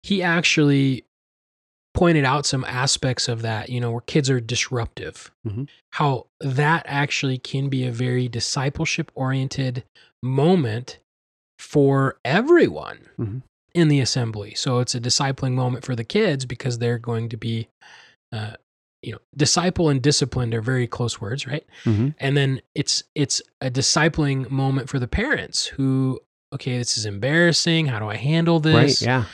[0.03, 1.05] He actually
[1.95, 5.31] pointed out some aspects of that, you know, where kids are disruptive.
[5.47, 5.69] Mhm.
[5.93, 9.85] How that actually can be a very discipleship oriented
[10.23, 10.99] moment
[11.59, 13.43] for everyone Mhm.
[13.75, 14.55] in the assembly.
[14.55, 17.69] So it's a discipling moment for the kids because they're going to be
[18.33, 18.53] uh,
[19.03, 21.67] you know, disciple and disciplined are very close words, right?
[21.85, 22.15] Mhm.
[22.21, 26.21] and then it's it's a discipling moment for the parents who
[26.55, 29.25] okay this is embarrassing how do i handle this right, yeah,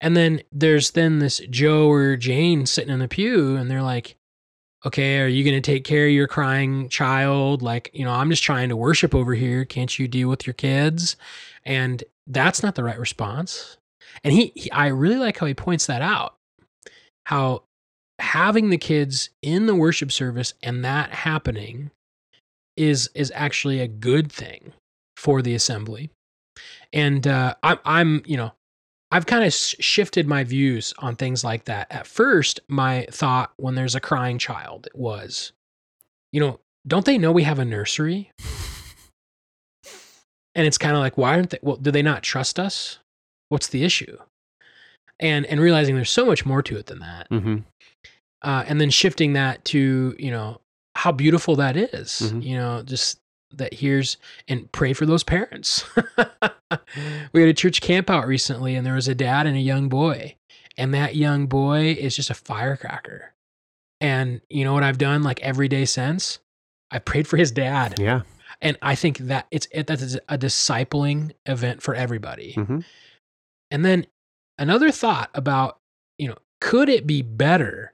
[0.00, 4.16] and then there's then this joe or jane sitting in the pew and they're like
[4.86, 7.60] okay are you going to take care of your crying child?
[7.60, 9.64] Like you know i'm just trying to worship over here.
[9.64, 11.16] Can't you deal with your kids?
[11.64, 13.76] And that's not the right response.
[14.22, 16.36] And he, he i really like how he points that out.
[17.24, 17.64] How
[18.18, 21.90] having the kids in the worship service and that happening
[22.76, 24.72] is is actually a good thing
[25.16, 26.10] for the assembly.
[26.92, 28.52] And uh i'm i'm you know
[29.10, 31.86] i've kind of shifted my views on things like that.
[31.90, 35.52] At first my thought when there's a crying child was
[36.32, 38.30] you know don't they know we have a nursery?
[40.54, 42.98] And it's kind of like why aren't they well do they not trust us?
[43.48, 44.16] What's the issue?
[45.20, 47.26] And and realizing there's so much more to it than that.
[47.28, 47.56] Hmm
[48.42, 50.60] uh, and then shifting that to you know
[50.94, 52.32] how beautiful that is.
[52.32, 52.42] Mhm.
[52.42, 53.18] you know just
[53.52, 54.16] that hears
[54.48, 55.84] and pray for those parents.
[57.32, 59.88] We had a church camp out recently and there was a dad and a young
[59.88, 60.34] boy
[60.76, 63.32] and that young boy is just a firecracker.
[64.00, 66.40] And you know what i've done like every day since?
[66.90, 68.00] I prayed for his dad.
[68.00, 68.22] Yeah,
[68.60, 72.54] and i think that it's it, that is a discipling event for everybody.
[72.54, 72.80] Hmm
[73.70, 74.06] and then
[74.58, 75.78] another thought about,
[76.18, 77.92] you know, could it be better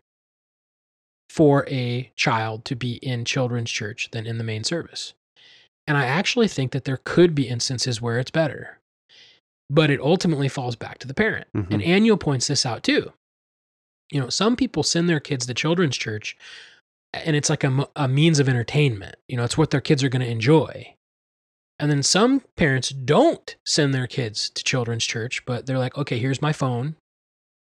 [1.29, 5.15] for a child to be in children's church than in the main service?
[5.87, 8.79] And I actually think that there could be instances where it's better.
[9.68, 11.49] But it ultimately falls back to the parent.
[11.55, 11.73] Mhm.
[11.73, 13.12] And Aniol points this out too.
[14.11, 16.37] You know, some people send their kids to children's church
[17.14, 19.16] and it's like a, a means of entertainment.
[19.29, 20.95] You know, it's what their kids are going to enjoy.
[21.79, 26.18] And then some parents don't send their kids to children's church, but they're like, okay,
[26.18, 26.97] here's my phone,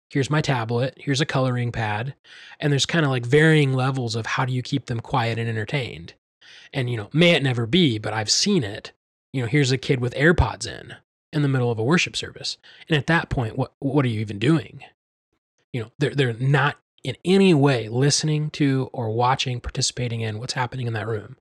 [0.09, 2.13] here's my tablet, here's a coloring pad.
[2.59, 5.47] And there's kind of like varying levels of how do you keep them quiet and
[5.49, 6.13] entertained.
[6.73, 8.91] And, you know, may it never be, but I've seen it.
[9.33, 10.95] You know, here's a kid with AirPods in
[11.33, 12.57] in the middle of a worship service.
[12.89, 14.83] And at that point, what what are you even doing?
[15.73, 20.53] You know, they're they're not in any way listening to or watching, participating in what's
[20.53, 21.37] happening in that room.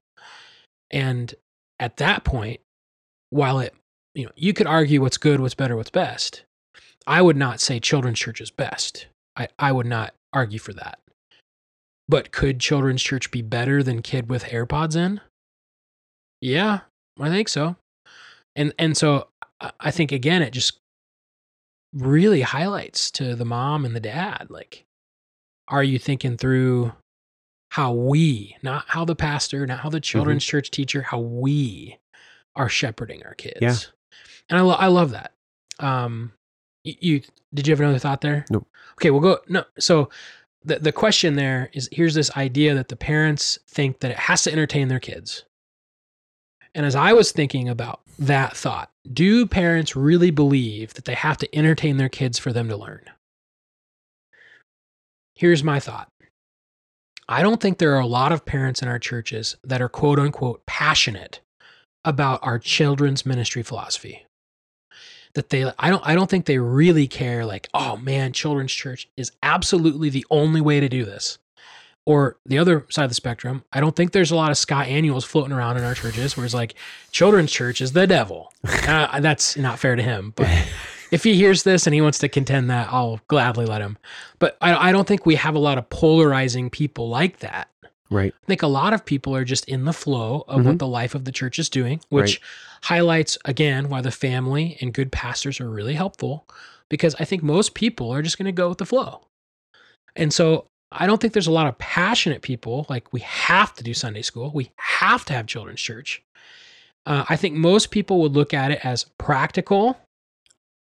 [0.89, 1.33] And
[1.79, 2.61] at that point,
[3.29, 3.73] while it,
[4.13, 6.43] you know, you could argue what's good, what's better, what's best.
[7.07, 9.07] I would not say children's church is best.
[9.35, 10.99] I, I would not argue for that.
[12.09, 15.21] But could children's church be better than kid with AirPods in?
[16.41, 16.81] Yeah,
[17.19, 17.75] I think so.
[18.55, 19.27] And and so
[19.79, 20.79] I- think again it just
[21.93, 24.85] really highlights to the mom and the dad like
[25.67, 26.93] are you thinking through
[27.69, 31.97] how we, not how the pastor, not how the children's church teacher, how we
[32.57, 33.59] are shepherding our kids.
[33.61, 33.75] Yeah.
[34.49, 35.31] And I, lo- I love that.
[35.79, 36.33] Um,
[36.85, 37.21] y- you,
[37.53, 38.43] did you have another thought there?
[38.49, 38.67] Nope.
[38.95, 39.37] Okay, we'll go.
[39.47, 39.63] No.
[39.79, 40.09] So
[40.63, 44.43] the, the question there is here's this idea that the parents think that it has
[44.43, 45.45] to entertain their kids.
[46.73, 51.37] And as I was thinking about that thought, do parents really believe that they have
[51.39, 53.03] to entertain their kids for them to learn?
[55.35, 56.07] Here's my thought.
[57.27, 60.19] I don't think there are a lot of parents in our churches that are quote
[60.19, 61.41] unquote passionate
[62.05, 64.25] about our children's ministry philosophy.
[65.33, 69.07] That they I don't I don't think they really care like, oh man, children's church
[69.17, 71.37] is absolutely the only way to do this.
[72.03, 74.87] Or the other side of the spectrum, I don't think there's a lot of Scott
[74.87, 76.73] Aniols floating around in our churches where it's like
[77.11, 78.51] children's church is the devil.
[78.87, 80.49] Uh, that's not fair to him, but
[81.11, 83.97] if he hears this and he wants to contend that, I'll gladly let him.
[84.39, 87.69] But I, I don't think we have a lot of polarizing people like that.
[88.11, 88.33] Right.
[88.43, 91.15] I think a lot of people are just in the flow of what the life
[91.15, 92.39] of the church is doing, which
[92.83, 96.45] highlights again why the family and good pastors are really helpful
[96.89, 99.21] because I think most people are just going to go with the flow.
[100.15, 103.83] And so I don't think there's a lot of passionate people like we have to
[103.83, 106.21] do Sunday school, we have to have children's church.
[107.05, 109.97] Uh, I think most people would look at it as practical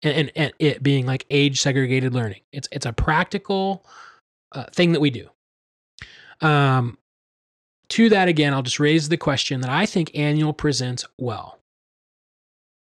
[0.02, 2.40] and, and, and it being like age segregated learning.
[2.52, 3.84] It's, it's a practical
[4.52, 5.28] uh, thing that we do.
[6.40, 6.96] Um,
[7.90, 11.58] to that again, I'll just raise the question that I think Aniol presents well.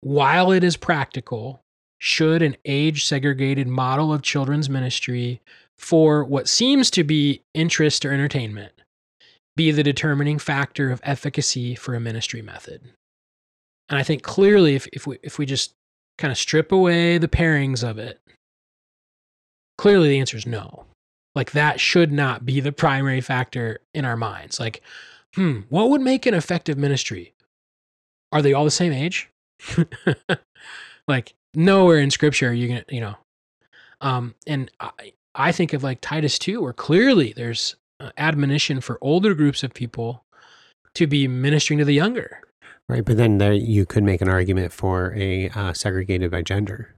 [0.00, 1.60] While it is practical,
[1.98, 5.40] should an age segregated model of children's ministry
[5.78, 8.72] for what seems to be interest or entertainment
[9.56, 12.92] be the determining factor of efficacy for a ministry method?
[13.88, 15.72] And I think clearly, if, if, we, if we just
[16.18, 18.20] kind of strip away the pairings of it,
[19.78, 20.84] clearly the answer is no.
[21.36, 24.58] Like that should not be the primary factor in our minds.
[24.58, 24.82] Like,
[25.34, 27.34] hmm, what would make an effective ministry?
[28.32, 29.28] Are they all the same age?
[31.08, 33.16] like nowhere in scripture are you gonna, you know.
[34.00, 37.76] Um, and I, I think of like Titus 2, where clearly there's
[38.16, 40.24] admonition for older groups of people
[40.94, 42.40] to be ministering to the younger.
[42.88, 46.94] Right, but then there you could make an argument for a uh, segregated by gender.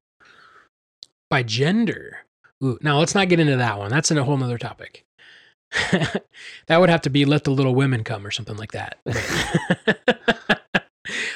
[1.29, 2.19] By gender,
[2.63, 3.91] Ooh, now let's not get into that one.
[3.91, 5.05] That's in a whole nother topic.
[6.67, 8.99] that would have to be let the little women come or something like that.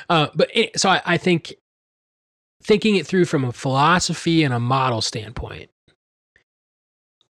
[0.09, 1.55] uh, but it, so I, I think
[2.63, 5.71] thinking it through from a philosophy and a model standpoint,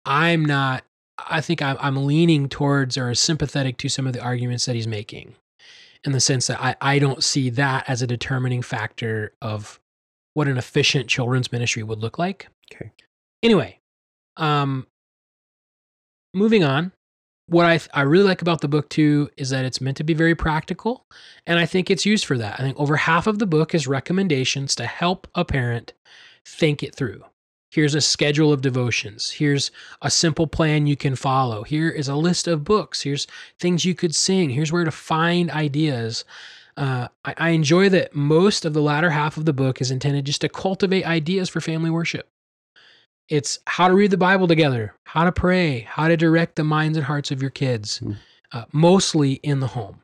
[0.05, 0.85] I'm not.
[1.19, 4.89] I think I'm, I'm leaning towards or sympathetic to some of the arguments that he's
[4.89, 5.35] making,
[6.05, 9.79] in the sense that I, I don't see that as a determining factor of
[10.35, 12.49] what an efficient children's ministry would look like.
[12.73, 12.91] Okay.
[13.43, 13.79] Anyway,
[14.37, 14.87] um,
[16.35, 16.93] moving on.
[17.47, 20.05] What I, th- I really like about the book too is that it's meant to
[20.05, 21.05] be very practical,
[21.47, 22.59] and I think it's used for that.
[22.59, 25.93] I think over half of the book is recommendations to help a parent
[26.47, 27.25] think it through.
[27.73, 29.31] Here's a schedule of devotions.
[29.31, 29.71] Here's
[30.03, 31.63] a simple plan you can follow.
[31.63, 33.01] Here is a list of books.
[33.03, 33.27] Here's
[33.59, 34.51] things you could sing.
[34.51, 36.27] Here's where to find ideas.
[36.77, 40.27] Uh, I, I enjoy that most of the latter half of the book is intended
[40.27, 42.29] just to cultivate ideas for family worship.
[43.33, 46.99] It's how to read the Bible together, how to pray, how to direct the minds
[46.99, 48.15] and hearts of your kids, mm.
[48.53, 50.03] uh, mostly in the home.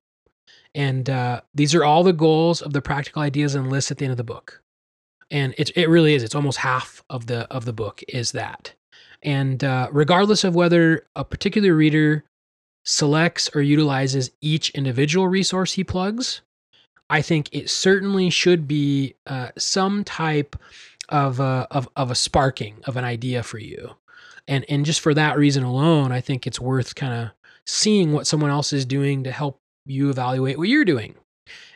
[0.74, 4.06] And uh, these are all the goals of the practical ideas and lists at the
[4.06, 4.62] end of the book.
[5.30, 6.22] And it, it really is.
[6.22, 8.72] It's almost half of the of the book is that.
[9.22, 12.24] And uh, regardless of whether a particular reader
[12.86, 16.40] selects or utilizes each individual resource he plugs,
[17.10, 20.56] I think it certainly should be uh, some type
[21.08, 23.96] of a, of of a sparking of an idea for you,
[24.46, 27.30] and and just for that reason alone, I think it's worth kind of
[27.66, 31.14] seeing what someone else is doing to help you evaluate what you're doing.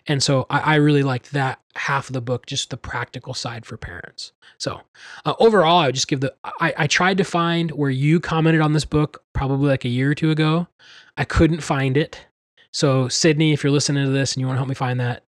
[0.06, 3.64] And so I, I really liked that half of the book, just the practical side
[3.64, 4.32] for parents.
[4.58, 4.82] So
[5.24, 8.60] uh, overall, I would just give the I, I tried to find where you commented
[8.60, 10.68] on this book probably like a year or two ago.
[11.16, 12.26] I couldn't find it.
[12.72, 15.24] So Sydney, if you're listening to this and you want to help me find that,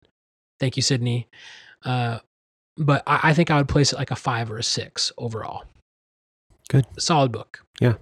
[0.60, 1.28] thank you, Sydney.
[1.84, 2.18] Uh,
[2.76, 5.64] but I, I think I would place it like a five or a six overall.
[6.68, 6.86] Good.
[6.98, 7.64] Solid book.
[7.80, 7.94] Yeah.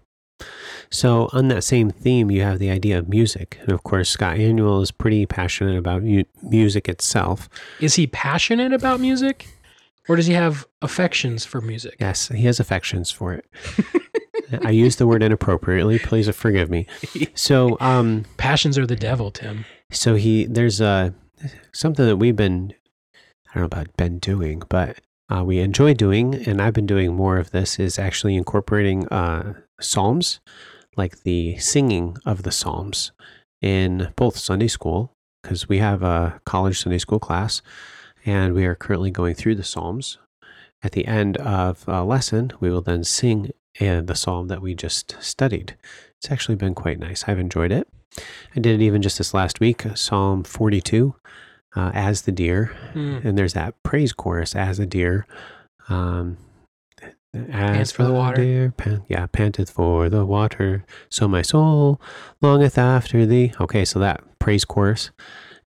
[0.90, 3.58] So, on that same theme, you have the idea of music.
[3.60, 7.48] And of course, Scott Aniol is pretty passionate about mu- music itself.
[7.80, 9.46] Is he passionate about music?
[10.08, 11.96] Or does he have affections for music?
[12.00, 13.44] Yes, he has affections for it.
[14.64, 15.98] I use the word inappropriately.
[15.98, 16.86] Please forgive me.
[17.34, 19.64] So, um, passions are the devil, Tim.
[19.90, 21.14] So he there's a
[21.72, 22.74] something that we've been
[23.50, 27.14] I don't know about been doing, but uh, we enjoy doing, and I've been doing
[27.14, 30.40] more of this, is actually incorporating uh, Psalms,
[30.96, 33.12] like the singing of the Psalms
[33.60, 37.62] in both Sunday school, because we have a college Sunday school class,
[38.24, 40.18] and we are currently going through the Psalms.
[40.82, 44.74] At the end of a lesson, we will then sing uh, the psalm that we
[44.74, 45.76] just studied.
[46.18, 47.24] It's actually been quite nice.
[47.26, 47.88] I've enjoyed it.
[48.56, 51.14] I did it even just this last week, Psalm 42
[51.76, 53.24] uh, as the deer, mm.
[53.24, 55.26] and there's that praise chorus as a deer.
[55.88, 56.36] Um,
[57.32, 60.84] as for the water, deer, pan, yeah, panteth for the water.
[61.08, 62.00] So my soul
[62.42, 63.52] longeth after thee.
[63.60, 65.10] Okay, so that praise chorus,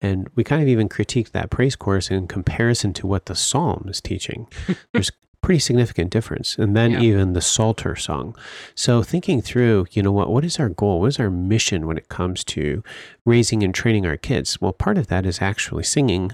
[0.02, 3.86] and we kind of even critiqued that praise chorus in comparison to what the psalm
[3.88, 4.48] is teaching.
[4.94, 6.58] There's pretty significant difference.
[6.58, 7.02] And then yeah.
[7.02, 8.36] even the Psalter song.
[8.76, 11.02] So thinking through, you know what, what is our goal?
[11.02, 12.84] What is our mission when it comes to
[13.26, 14.62] raising and training our kids?
[14.62, 16.32] Well, part of that is actually singing.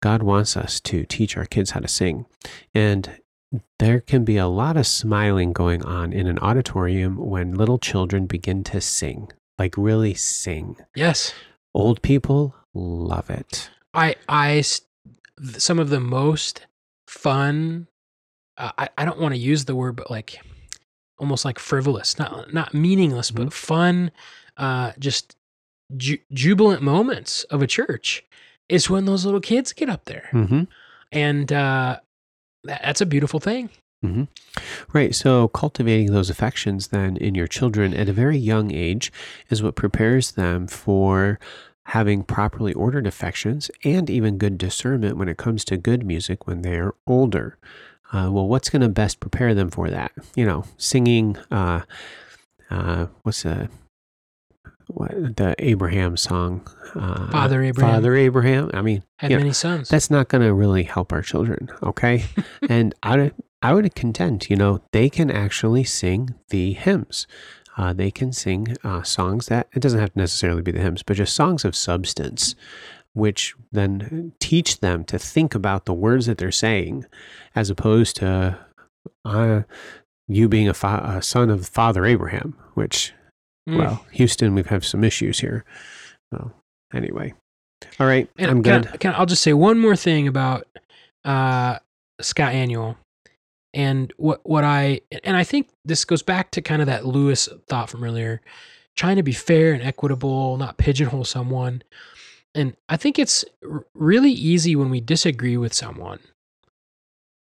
[0.00, 2.26] God wants us to teach our kids how to sing.
[2.74, 3.20] And
[3.78, 8.26] there can be a lot of smiling going on in an auditorium when little children
[8.26, 10.76] begin to sing, like really sing.
[10.96, 11.32] Yes.
[11.74, 13.70] Old people love it.
[13.92, 14.64] I, I,
[15.56, 16.66] some of the most
[17.06, 17.86] fun
[18.56, 20.40] uh, I, I don't want to use the word, but like
[21.18, 23.44] almost like frivolous, not not meaningless, mm-hmm.
[23.44, 24.10] but fun,
[24.56, 25.36] uh, just
[25.96, 28.24] ju- jubilant moments of a church
[28.68, 30.62] is when those little kids get up there, mm-hmm.
[31.12, 31.98] and uh,
[32.64, 33.70] that, that's a beautiful thing.
[34.02, 34.24] hmm
[34.92, 35.14] Right.
[35.14, 39.12] So cultivating those affections then in your children at a very young age
[39.50, 41.38] is what prepares them for
[41.86, 46.62] having properly ordered affections and even good discernment when it comes to good music when
[46.62, 47.58] they're older.
[48.14, 50.12] Uh, well, what's going to best prepare them for that?
[50.36, 51.80] You know, singing, uh,
[52.70, 53.68] uh, what's the,
[54.86, 56.64] what, the Abraham song?
[56.94, 57.92] Uh, Father Abraham.
[57.94, 58.70] Father Abraham.
[58.72, 59.88] I mean, Had you know, many sons.
[59.88, 62.24] that's not going to really help our children okay
[62.68, 67.26] and i would i would contend you know they can actually sing the hymns
[67.76, 71.02] uh, they can sing uh, songs that it doesn't have to necessarily be the hymns
[71.02, 72.54] but just songs of substance
[73.14, 77.04] which then teach them to think about the words that they're saying
[77.54, 78.58] as opposed to
[79.24, 79.62] uh,
[80.28, 83.12] you being a, fa- a son of father abraham which
[83.66, 83.78] Mm.
[83.78, 85.64] well houston we have some issues here
[86.30, 86.52] so
[86.92, 87.32] anyway
[87.98, 90.28] all right And i'm can I- good can I- I'll just say one more thing
[90.28, 90.66] about
[91.24, 91.78] uh,
[92.20, 92.96] Scott Aniol,
[93.72, 97.48] and what what I and I think this goes back to kind of that Lewis
[97.68, 98.42] thought from earlier,
[98.96, 101.82] trying to be fair and equitable, not pigeonhole someone.
[102.54, 106.20] And I think it's r- really easy when we disagree with someone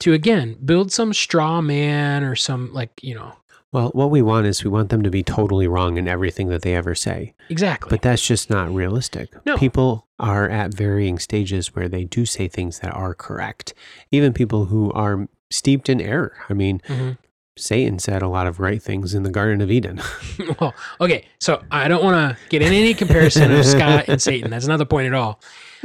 [0.00, 3.32] to again build some straw man or some like you know
[3.72, 6.62] Well, what we want is we want them to be totally wrong in everything that
[6.62, 7.34] they ever say.
[7.48, 7.88] exactly.
[7.90, 9.30] But that's just not realistic.
[9.46, 9.56] No.
[9.56, 13.74] People are at varying stages where they do say things that are correct.
[14.10, 16.32] Even people who are steeped in error.
[16.48, 17.18] I mean, Mhm.
[17.58, 20.00] Satan said a lot of right things in the Garden of Eden.
[20.60, 24.50] well, okay, so I don't want to get in any comparison of Scott and Satan.
[24.50, 25.40] That's not the point at all.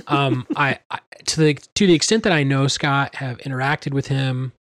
[0.07, 4.07] Um, I, I to the to the extent that I know Scott, have interacted with
[4.07, 4.53] him,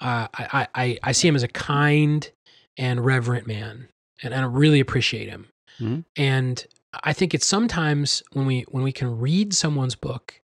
[0.00, 2.28] uh, I, I I see him as a kind
[2.76, 3.88] and reverent man,
[4.22, 5.48] and, I really appreciate him.
[5.78, 6.04] Mhm.
[6.16, 6.66] And
[7.04, 10.40] I think it's sometimes when we when we can read someone's book,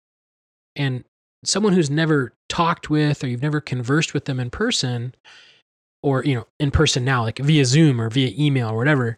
[0.75, 1.03] and
[1.43, 5.13] someone who's never talked with or you've never conversed with them in person,
[6.03, 9.17] or you know in person now like via zoom or via email or whatever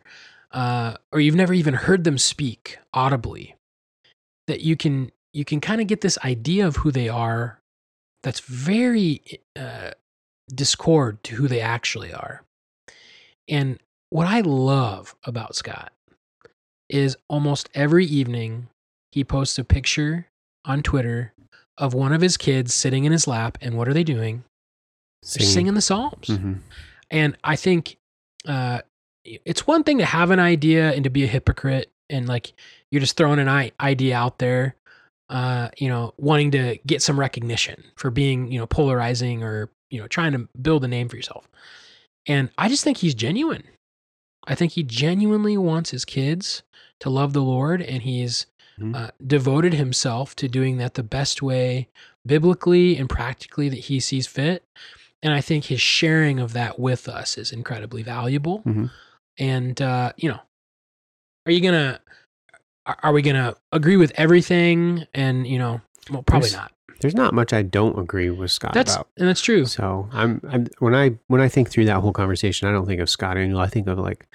[0.51, 3.55] uh, or you've never even heard them speak audibly
[4.47, 7.59] that you can you can kind of get this idea of who they are
[8.21, 9.21] that's very
[9.55, 9.91] uh,
[10.53, 12.43] discord to who they actually are.
[13.49, 13.79] And
[14.13, 15.91] what i love about scott
[16.87, 18.67] is almost every evening
[19.11, 20.27] he posts a picture
[20.65, 21.33] on twitter
[21.79, 24.43] of one of his kids sitting in his lap and what are they doing
[25.23, 26.59] they're singing the psalms Mhm.
[27.11, 27.97] and I think
[28.45, 28.81] uh,
[29.25, 32.53] it's one thing to have an idea and to be a hypocrite and like
[32.91, 34.75] you're just throwing an idea out there,
[35.29, 39.99] uh, you know, wanting to get some recognition for being, you know, polarizing or, you
[40.01, 41.47] know, trying to build a name for yourself.
[42.27, 43.63] And I just think he's genuine.
[44.45, 46.63] I think he genuinely wants his kids
[46.99, 48.45] to love the Lord and he's
[48.77, 48.93] Mhm.
[48.95, 51.87] uh, devoted himself to doing that the best way
[52.25, 54.63] biblically and practically that he sees fit.
[55.23, 58.61] And I think his sharing of that with us is incredibly valuable.
[58.63, 58.91] Mhm.
[59.39, 60.39] And, uh, you know,
[61.47, 61.99] are you going to,
[63.01, 65.05] are we going to agree with everything?
[65.15, 66.69] And, you know, well, probably There's- not.
[67.01, 69.09] There's not much I don't agree with Scott That's, about.
[69.17, 69.65] and that's true.
[69.65, 73.01] So I'm, I'm when I when I think through that whole conversation, I don't think
[73.01, 73.59] of Scott Aniol.
[73.59, 74.25] I think of like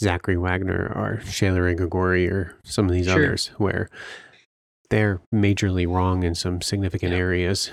[0.00, 3.14] Zachary Wagner or Sheila Gregoire or some of these Sure.
[3.14, 3.88] others where
[4.88, 7.18] they're majorly wrong in some significant Yeah.
[7.18, 7.72] areas.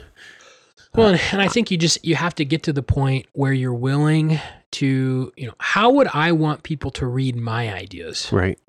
[0.96, 3.74] Well, and, I think you just you have to get to the point where you're
[3.74, 4.40] willing
[4.72, 8.30] to, you know, how would I want people to read my ideas?
[8.32, 8.60] Right.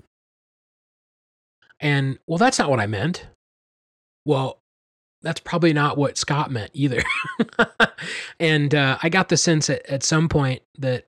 [1.79, 3.27] And well, that's not what I meant.
[4.25, 4.59] Well,
[5.23, 7.01] that's probably not what Scott meant either.
[8.39, 11.07] and uh, I got the sense at, at some point that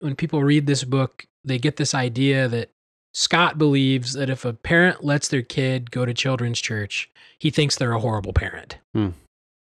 [0.00, 2.70] when people read this book, they get this idea that
[3.12, 7.76] Scott believes that if a parent lets their kid go to children's church, he thinks
[7.76, 8.78] they're a horrible parent.
[8.94, 9.10] Hmm.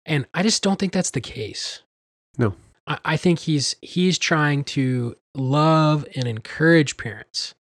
[0.09, 1.83] And I just don't think that's the case.
[2.37, 2.55] No.
[2.87, 7.55] I, I think he's he's trying to love and encourage parents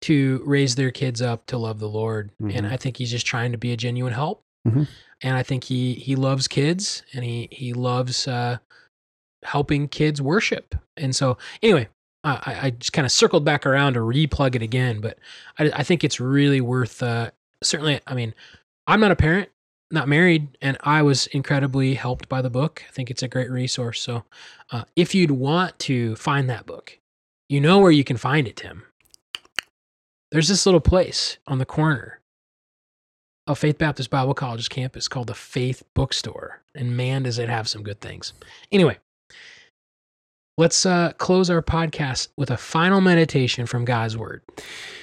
[0.00, 2.30] to raise their kids up to love the Lord.
[2.40, 2.72] And Mhm.
[2.72, 4.42] I think he's just trying to be a genuine help.
[4.66, 4.88] Mhm.
[5.20, 8.58] And I think he he loves kids and he he loves uh,
[9.44, 10.74] helping kids worship.
[10.96, 11.88] And so anyway,
[12.24, 15.18] I, I- I just kind of circled back around to replug it again, but
[15.58, 17.02] I, I think it's really worth.
[17.02, 17.30] Uh,
[17.62, 18.34] certainly, I mean,
[18.86, 19.50] I'm not a parent,
[19.92, 22.82] not married, and I was incredibly helped by the book.
[22.88, 24.00] I think it's a great resource.
[24.00, 24.24] So,
[24.70, 26.98] uh, if you'd want to find that book,
[27.48, 28.84] you know where you can find it, Tim.
[30.30, 32.20] There's this little place on the corner
[33.46, 37.68] of Faith Baptist Bible College's campus called the Faith Bookstore, and man, does it have
[37.68, 38.32] some good things.
[38.70, 38.98] Anyway,
[40.56, 44.42] let's uh, close our podcast with a final meditation from God's Word.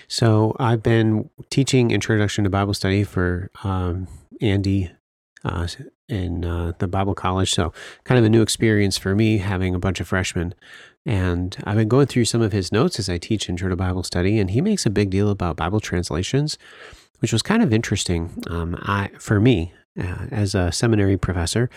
[0.07, 4.07] So I've been teaching Introduction to Bible Study for um,
[4.41, 4.91] Andy
[5.43, 5.67] uh,
[6.07, 7.51] in uh, the Bible college.
[7.51, 7.73] So,
[8.03, 10.53] kind of a new experience for me having a bunch of freshmen.
[11.05, 14.03] And I've been going through some of his notes as I teach Intro to Bible
[14.03, 16.57] Study, and he makes a big deal about Bible translations,
[17.19, 18.43] which was kind of interesting.
[18.47, 21.69] Um, I, for me, uh, as a seminary professor,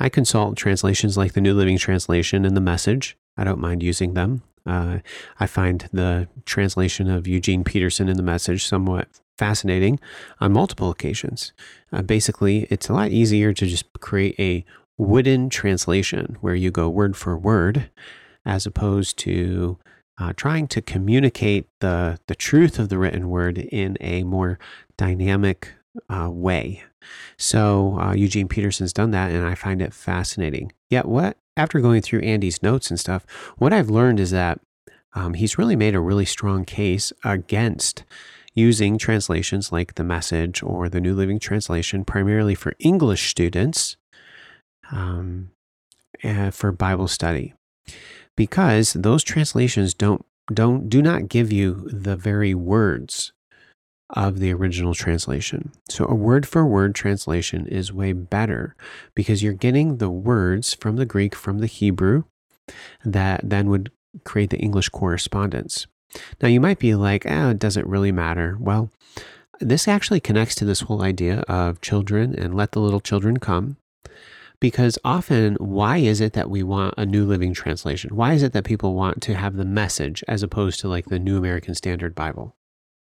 [0.00, 3.16] I consult translations like the New Living Translation and the Message.
[3.36, 4.42] I don't mind using them.
[4.64, 4.98] Uh,
[5.38, 9.08] I find the translation of Eugene Peterson in the Message somewhat
[9.38, 9.98] fascinating
[10.40, 11.52] on multiple occasions.
[11.92, 14.64] Uh, basically, it's a lot easier to just create a
[14.98, 17.90] wooden translation where you go word for word
[18.44, 19.78] as opposed to
[20.18, 24.58] uh, trying to communicate the, the truth of the written word in a more
[24.96, 25.72] dynamic
[26.08, 26.82] uh, way.
[27.36, 30.72] So uh, Eugene Peterson's done that, and I find it fascinating.
[30.90, 33.26] Yet, what after going through Andy's notes and stuff,
[33.58, 34.60] what I've learned is that
[35.14, 38.04] um, he's really made a really strong case against
[38.54, 43.96] using translations like the Message or the New Living Translation, primarily for English students,
[44.90, 45.50] um,
[46.22, 47.54] uh, for Bible study,
[48.36, 53.32] because those translations don't don't do not give you the very words
[54.10, 55.72] of the original translation.
[55.88, 58.76] So a word for word translation is way better
[59.14, 62.24] because you're getting the words from the Greek, from the Hebrew,
[63.04, 63.90] that then would
[64.24, 65.86] create the English correspondence.
[66.40, 68.56] Now you might be like, ah, it doesn't really matter.
[68.60, 68.90] Well,
[69.60, 73.76] this actually connects to this whole idea of children and let the little children come.
[74.60, 78.14] Because often, why is it that we want a New Living Translation?
[78.14, 81.18] Why is it that people want to have the message as opposed to like the
[81.18, 82.54] New American Standard Bible?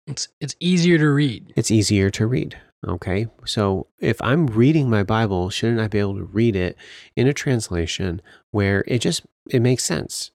[0.06, 1.52] It's it's easier to read.
[1.56, 2.58] It's easier to read.
[2.86, 3.28] Okay.
[3.44, 6.76] So if I'm reading my Bible, shouldn't I be able to read it
[7.16, 10.30] in a translation where it just it makes sense?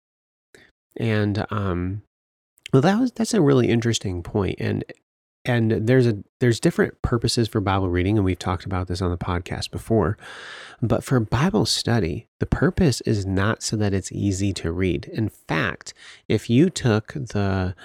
[0.97, 2.01] And um
[2.74, 4.84] well that was that's a really interesting point and
[5.46, 9.12] and there's a there's different purposes for Bible reading and we've talked about this on
[9.12, 10.18] the podcast before.
[10.82, 15.06] But for Bible study, the purpose is not so that it's easy to read.
[15.06, 15.94] In fact,
[16.28, 17.76] if you took the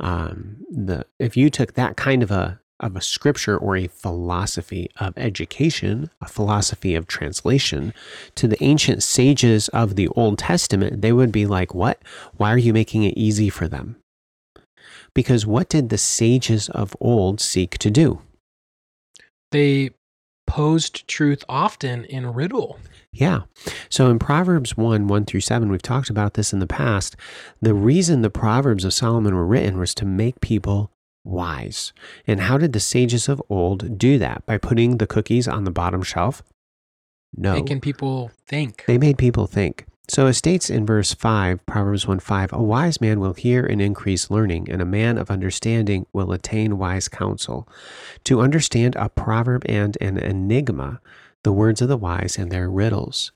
[0.00, 4.88] um, the if you took that kind of a of a scripture or a philosophy
[5.00, 7.92] of education, a philosophy of translation
[8.36, 12.00] to the ancient sages of the Old Testament, they would be like, What?
[12.36, 13.96] Why are you making it easy for them?
[15.14, 18.20] Because what did the sages of old seek to do?
[19.50, 19.90] They
[20.46, 22.78] posed truth often in riddle.
[23.12, 23.42] Yeah.
[23.88, 27.16] So in Proverbs 1 1 through 7, we've talked about this in the past.
[27.60, 30.90] The reason the Proverbs of Solomon were written was to make people
[31.24, 31.92] wise.
[32.26, 34.44] And how did the sages of old do that?
[34.46, 36.42] By putting the cookies on the bottom shelf?
[37.36, 37.54] No.
[37.54, 38.84] Making people think.
[38.86, 39.84] They made people think.
[40.10, 43.80] So it states in verse 5, Proverbs 1 5, a wise man will hear and
[43.80, 47.68] increase learning, and a man of understanding will attain wise counsel.
[48.24, 51.00] To understand a proverb and an enigma,
[51.44, 53.32] the words of the wise and their riddles.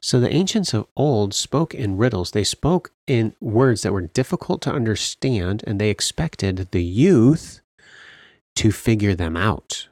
[0.00, 2.30] So the ancients of old spoke in riddles.
[2.30, 7.60] They spoke in words that were difficult to understand, and they expected the youth
[8.56, 9.88] to figure them out,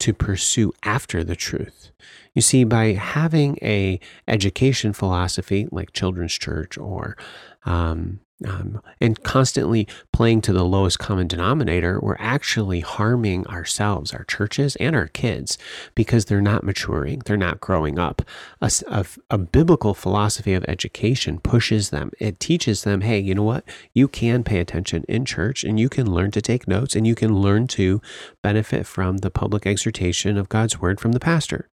[0.00, 1.90] to pursue after the truth.
[2.34, 7.16] You see, by having a education philosophy like children's church or
[7.64, 14.24] um, um, and constantly playing to the lowest common denominator, we're actually harming ourselves, our
[14.24, 15.58] churches, and our kids
[15.96, 18.22] because they're not maturing, they're not growing up.
[18.60, 23.42] A, a, a, biblical philosophy of education pushes them, it teaches them hey, you know
[23.42, 23.64] what?
[23.92, 27.16] You can pay attention in church and you can learn to take notes and you
[27.16, 28.00] can learn to
[28.48, 31.68] benefit from the public exhortation of God's word from the pastor.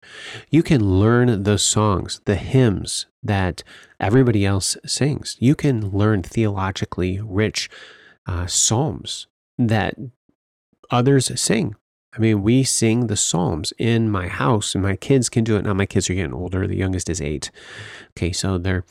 [0.51, 3.63] You can learn the songs, the hymns, that
[4.01, 5.37] everybody else sings.
[5.39, 7.71] You can learn theologically rich
[8.27, 9.95] uh, psalms that
[10.91, 11.77] others sing.
[12.13, 15.65] I mean, we sing the psalms in my house, and my kids can do it.
[15.65, 16.67] Now, my kids are getting older.
[16.67, 17.53] The youngest is eight.
[18.19, 18.85] Okay, so they're,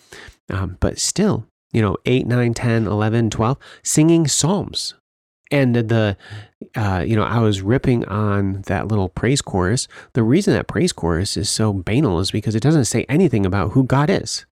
[0.49, 4.93] um, but still, you know, 8, 9, 10, 11, 12, singing psalms.
[5.54, 6.18] And the,
[6.76, 9.88] uh, you know, I was ripping on that little praise chorus.
[10.14, 13.74] The reason that praise chorus is so banal is because it doesn't say anything about
[13.74, 14.47] who God is.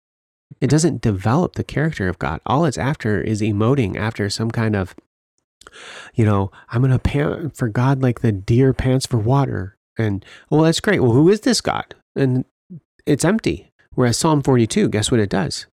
[0.60, 2.42] It doesn't develop the character of God.
[2.46, 4.94] All it's after is emoting after some kind of,
[6.16, 9.78] you know, I'm to pant for God like the deer pants for water.
[9.98, 11.02] And, well, that's great.
[11.02, 11.96] Well, who is this God?
[12.14, 12.44] And
[13.06, 13.72] it's empty.
[13.94, 15.66] Whereas Psalm 42, guess what it does?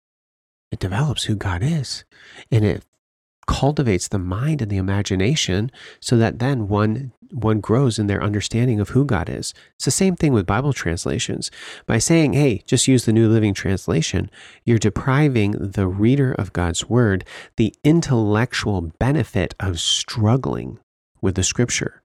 [0.71, 2.03] It develops who God is
[2.51, 2.83] and it
[3.47, 8.79] cultivates the mind and the imagination so that then one one grows in their understanding
[8.79, 9.53] of who God is.
[9.75, 11.51] It's the same thing with Bible translations.
[11.85, 14.29] By saying, "Hey, just use the New Living Translation,"
[14.63, 17.25] you're depriving the reader of God's word
[17.57, 20.79] the intellectual benefit of struggling
[21.21, 22.01] with the scripture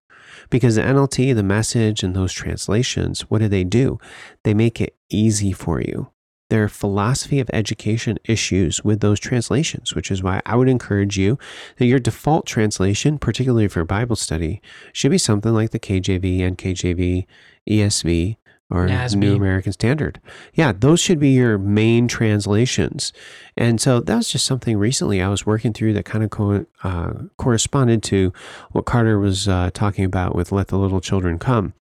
[0.49, 3.99] Because the NLT, the message, and those translations, what do they do?
[4.45, 6.11] They make it easy for you.
[6.51, 11.39] Their philosophy of education issues with those translations, which is why I would encourage you
[11.79, 14.61] that your default translation, particularly for Bible study,
[14.93, 17.27] should be something like the KJV, NKJV,
[17.69, 18.37] ESV,
[18.71, 19.17] or NASB.
[19.17, 20.21] New American Standard.
[20.55, 23.13] Yeah, those should be your main translations.
[23.57, 26.67] And so that was just something recently I was working through that kind of co-
[26.85, 28.33] uh, corresponded to
[28.71, 31.75] what Carter was uh, talking about with Let the Little Children Come.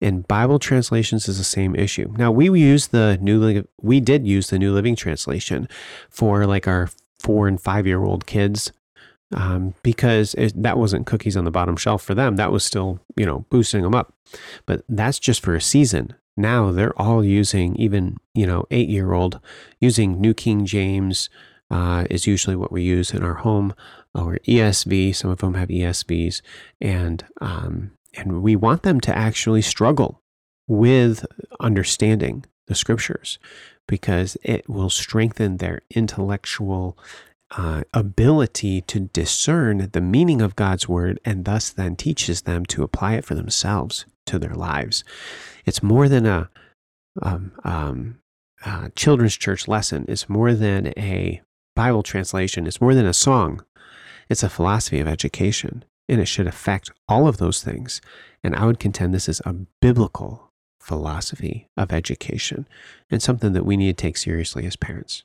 [0.00, 2.12] And Bible translations is the same issue.
[2.16, 5.68] Now we use the new Li- we did use the New Living Translation
[6.10, 6.90] for like our
[7.20, 8.72] four and five year old kids
[9.34, 12.36] um, because it, that wasn't cookies on the bottom shelf for them.
[12.36, 14.12] That was still, you know, boosting them up.
[14.66, 16.14] But that's just for a season.
[16.36, 19.40] Now they're all using, even, you know, eight year old,
[19.80, 21.28] using New King James
[21.70, 23.74] uh, is usually what we use in our home,
[24.14, 25.14] or ESV.
[25.14, 26.42] Some of them have ESVs.
[26.80, 30.22] And, um, and we want them to actually struggle
[30.66, 31.26] with
[31.60, 33.38] understanding the scriptures
[33.88, 36.96] because it will strengthen their intellectual
[37.56, 42.82] uh, ability to discern the meaning of God's word and thus then teaches them to
[42.82, 45.04] apply it for themselves to their lives.
[45.64, 46.50] It's more than a
[47.20, 48.18] um, um,
[48.64, 51.42] uh, children's church lesson, it's more than a
[51.76, 53.64] Bible translation, it's more than a song.
[54.28, 58.00] It's a philosophy of education, and it should affect all of those things.
[58.42, 60.50] And I would contend this is a biblical
[60.80, 62.66] philosophy of education
[63.10, 65.24] and something that we need to take seriously as parents.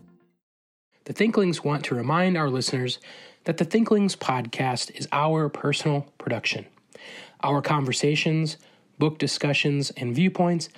[1.05, 2.99] The Thinklings want to remind our listeners
[3.45, 6.67] that the Thinklings podcast is our personal production.
[7.41, 8.57] Our conversations,
[8.99, 10.69] book discussions, and viewpoints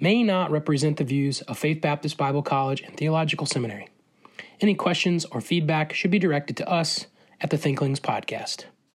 [0.00, 3.88] may not represent the views of Faith Baptist Bible College and Theological Seminary.
[4.60, 7.06] Any questions or feedback should be directed to us
[7.40, 8.64] at the Thinklings podcast.